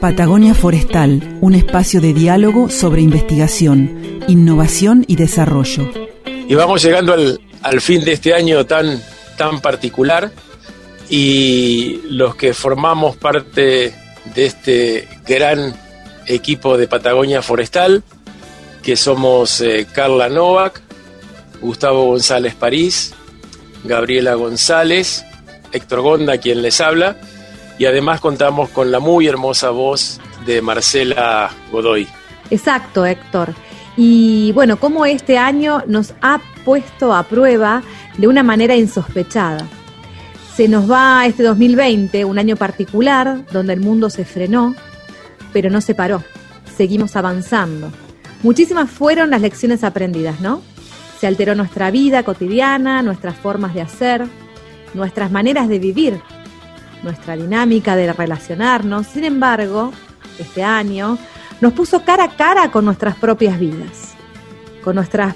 [0.00, 5.90] Patagonia Forestal, un espacio de diálogo sobre investigación, innovación y desarrollo.
[6.24, 7.14] Y vamos llegando
[7.62, 9.00] al, fin de este año tan,
[9.36, 10.32] tan particular
[11.08, 13.94] y los que formamos parte
[14.34, 15.74] de este gran
[16.26, 18.02] equipo de Patagonia Forestal,
[18.82, 20.80] que somos eh, Carla Novak,
[21.60, 23.12] Gustavo González París,
[23.84, 25.24] Gabriela González,
[25.72, 27.16] Héctor Gonda, quien les habla,
[27.80, 32.06] y además contamos con la muy hermosa voz de Marcela Godoy.
[32.50, 33.54] Exacto, Héctor.
[33.96, 37.82] Y bueno, como este año nos ha puesto a prueba
[38.18, 39.66] de una manera insospechada.
[40.54, 44.74] Se nos va este 2020, un año particular, donde el mundo se frenó,
[45.54, 46.22] pero no se paró.
[46.76, 47.90] Seguimos avanzando.
[48.42, 50.60] Muchísimas fueron las lecciones aprendidas, ¿no?
[51.18, 54.26] Se alteró nuestra vida cotidiana, nuestras formas de hacer,
[54.92, 56.20] nuestras maneras de vivir,
[57.02, 59.06] nuestra dinámica de relacionarnos.
[59.06, 59.92] Sin embargo,
[60.38, 61.18] este año
[61.60, 64.14] nos puso cara a cara con nuestras propias vidas,
[64.82, 65.34] con nuestras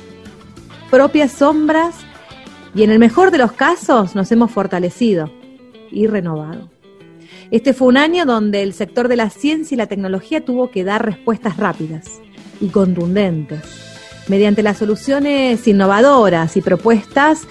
[0.91, 1.95] propias sombras
[2.75, 5.31] y en el mejor de los casos nos hemos fortalecido
[5.91, 6.71] y renovado.
[7.51, 10.83] Este fue un año donde el sector de la ciencia y la tecnología tuvo que
[10.83, 12.21] dar respuestas rápidas
[12.61, 13.61] y contundentes.
[14.29, 17.43] mediante las soluciones innovadoras y propuestas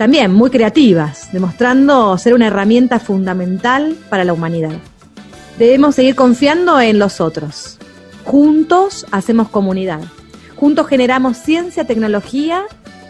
[0.00, 4.72] también muy creativas, demostrando ser una herramienta fundamental para la humanidad.
[5.58, 7.76] Debemos seguir confiando en los otros.
[8.24, 10.00] Juntos hacemos comunidad.
[10.56, 12.64] Juntos generamos ciencia, tecnología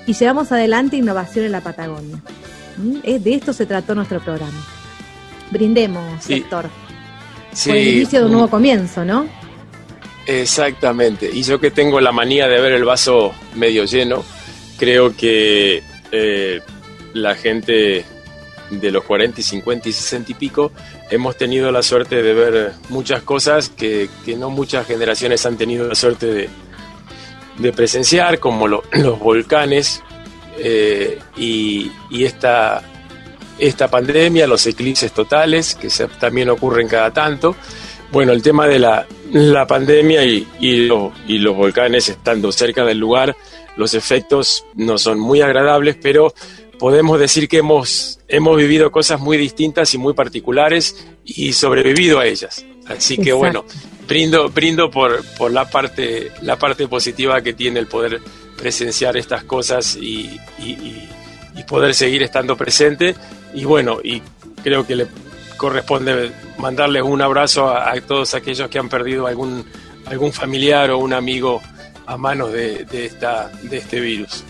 [0.05, 2.25] y llevamos adelante innovación en la Patagonia.
[2.77, 3.23] ¿Mm?
[3.23, 4.61] De esto se trató nuestro programa.
[5.53, 6.71] Brindemos, Héctor.
[7.67, 9.29] por el inicio de un nuevo comienzo, ¿no?
[10.27, 11.31] Exactamente.
[11.33, 14.25] Y yo que tengo la manía de ver el vaso medio lleno,
[14.77, 16.61] creo que eh,
[17.15, 18.05] la gente
[18.71, 20.73] de los 40 y 50 y 60 y pico
[21.11, 24.09] hemos tenido la suerte de ver muchas cosas que,
[24.39, 26.49] no muchas generaciones han tenido la suerte de,
[27.59, 30.03] de presenciar, como los volcanes
[30.59, 31.91] eh, y,
[32.25, 32.83] esta,
[33.59, 35.89] esta pandemia, los eclipses totales, que
[36.21, 37.57] también ocurren cada tanto.
[38.13, 39.07] Bueno, el tema de la,
[39.67, 40.89] pandemia y, y,
[41.27, 43.37] y los volcanes estando cerca del lugar,
[43.77, 46.35] los efectos no son muy agradables, pero
[46.81, 52.27] podemos decir que hemos, hemos vivido cosas muy distintas y muy particulares y sobrevivido a
[52.27, 52.65] ellas.
[52.87, 53.67] Así que bueno,
[54.09, 58.21] brindo, brindo por, por la, parte, la parte positiva que tiene el poder
[58.57, 60.41] presenciar estas cosas y,
[61.69, 63.15] poder seguir estando presente.
[63.55, 64.23] Y bueno, y
[64.65, 65.07] creo que le
[65.59, 69.67] corresponde mandarles un abrazo a, todos aquellos que han perdido algún,
[70.07, 71.61] algún familiar o un amigo
[72.07, 74.43] a manos de, de, esta, de este virus.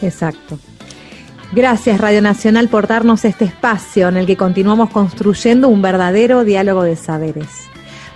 [0.00, 0.58] Exacto.
[1.50, 6.82] Gracias Radio Nacional por darnos este espacio en el que continuamos construyendo un verdadero diálogo
[6.82, 7.48] de saberes.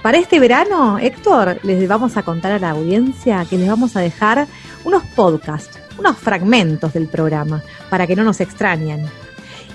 [0.02, 4.00] Para este verano, Héctor, les vamos a contar a la audiencia que les vamos a
[4.00, 4.46] dejar
[4.84, 9.06] unos podcasts, unos fragmentos del programa, para que no nos extrañen.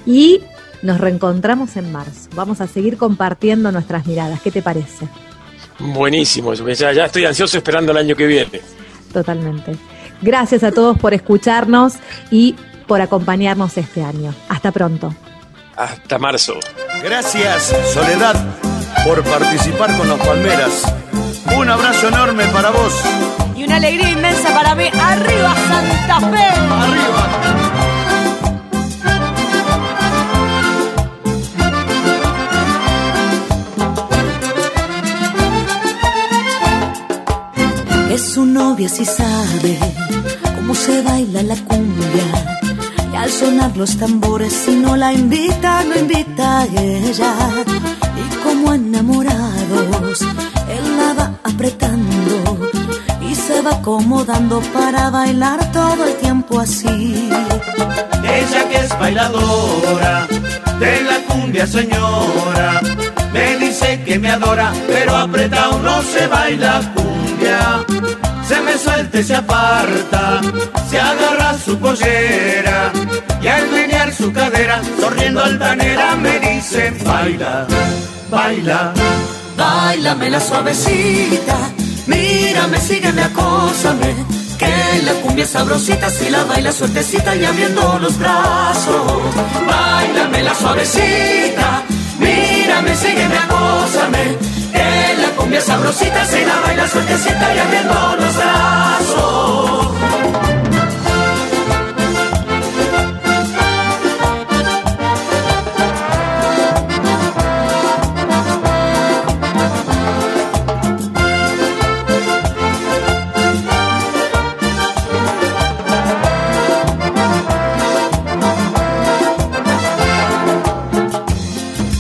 [0.06, 0.42] Y
[0.84, 2.30] nos reencontramos en marzo.
[2.36, 4.40] Vamos a seguir compartiendo nuestras miradas.
[4.42, 5.08] ¿Qué te parece?
[5.80, 8.62] Buenísimo, ya, ya estoy ansioso esperando el año que viene.
[9.12, 9.76] Totalmente.
[10.22, 11.94] Gracias a todos por escucharnos
[12.32, 12.56] y
[12.88, 14.34] por acompañarnos este año.
[14.50, 15.14] Hasta pronto.
[15.76, 16.56] Hasta marzo.
[17.04, 18.36] Gracias, Soledad,
[19.06, 20.84] por participar con los Palmeras.
[21.56, 22.94] Un abrazo enorme para vos.
[23.56, 24.86] Y una alegría inmensa para mí.
[25.00, 26.46] ¡Arriba, Santa Fe!
[26.72, 27.28] ¡Arriba!
[38.12, 39.78] Es su novia si sabe
[40.56, 42.58] cómo se baila la cumbia
[43.16, 47.34] al sonar los tambores, si no la invita, no invita a ella.
[48.16, 52.70] Y como enamorados, él la va apretando
[53.22, 57.30] y se va acomodando para bailar todo el tiempo así.
[58.24, 60.28] Ella que es bailadora
[60.80, 62.82] de la cumbia señora,
[63.34, 67.86] me dice que me adora, pero apretado no se baila cumbia
[68.48, 70.42] se me suelta y se aparta,
[70.90, 72.92] se agarra su pollera
[73.42, 77.68] y al menear su cadera, sonriendo altanera me dice baila,
[78.30, 78.94] baila,
[79.58, 81.58] bailame la suavecita,
[82.08, 84.16] mírame, sígueme, acósame,
[84.58, 89.24] que la cumbia sabrosita si la baila suertecita y abriendo los brazos,
[89.68, 91.84] bailame la suavecita,
[92.20, 94.58] mírame, sígueme, acósame
[95.22, 99.88] la cumbia sabrosita se la baila suertecita y abriendo los brazos.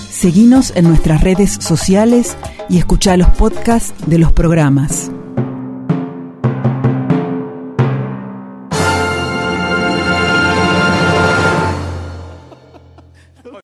[0.10, 2.36] Seguinos en nuestras redes sociales
[2.70, 5.12] y escucha los podcasts de los programas.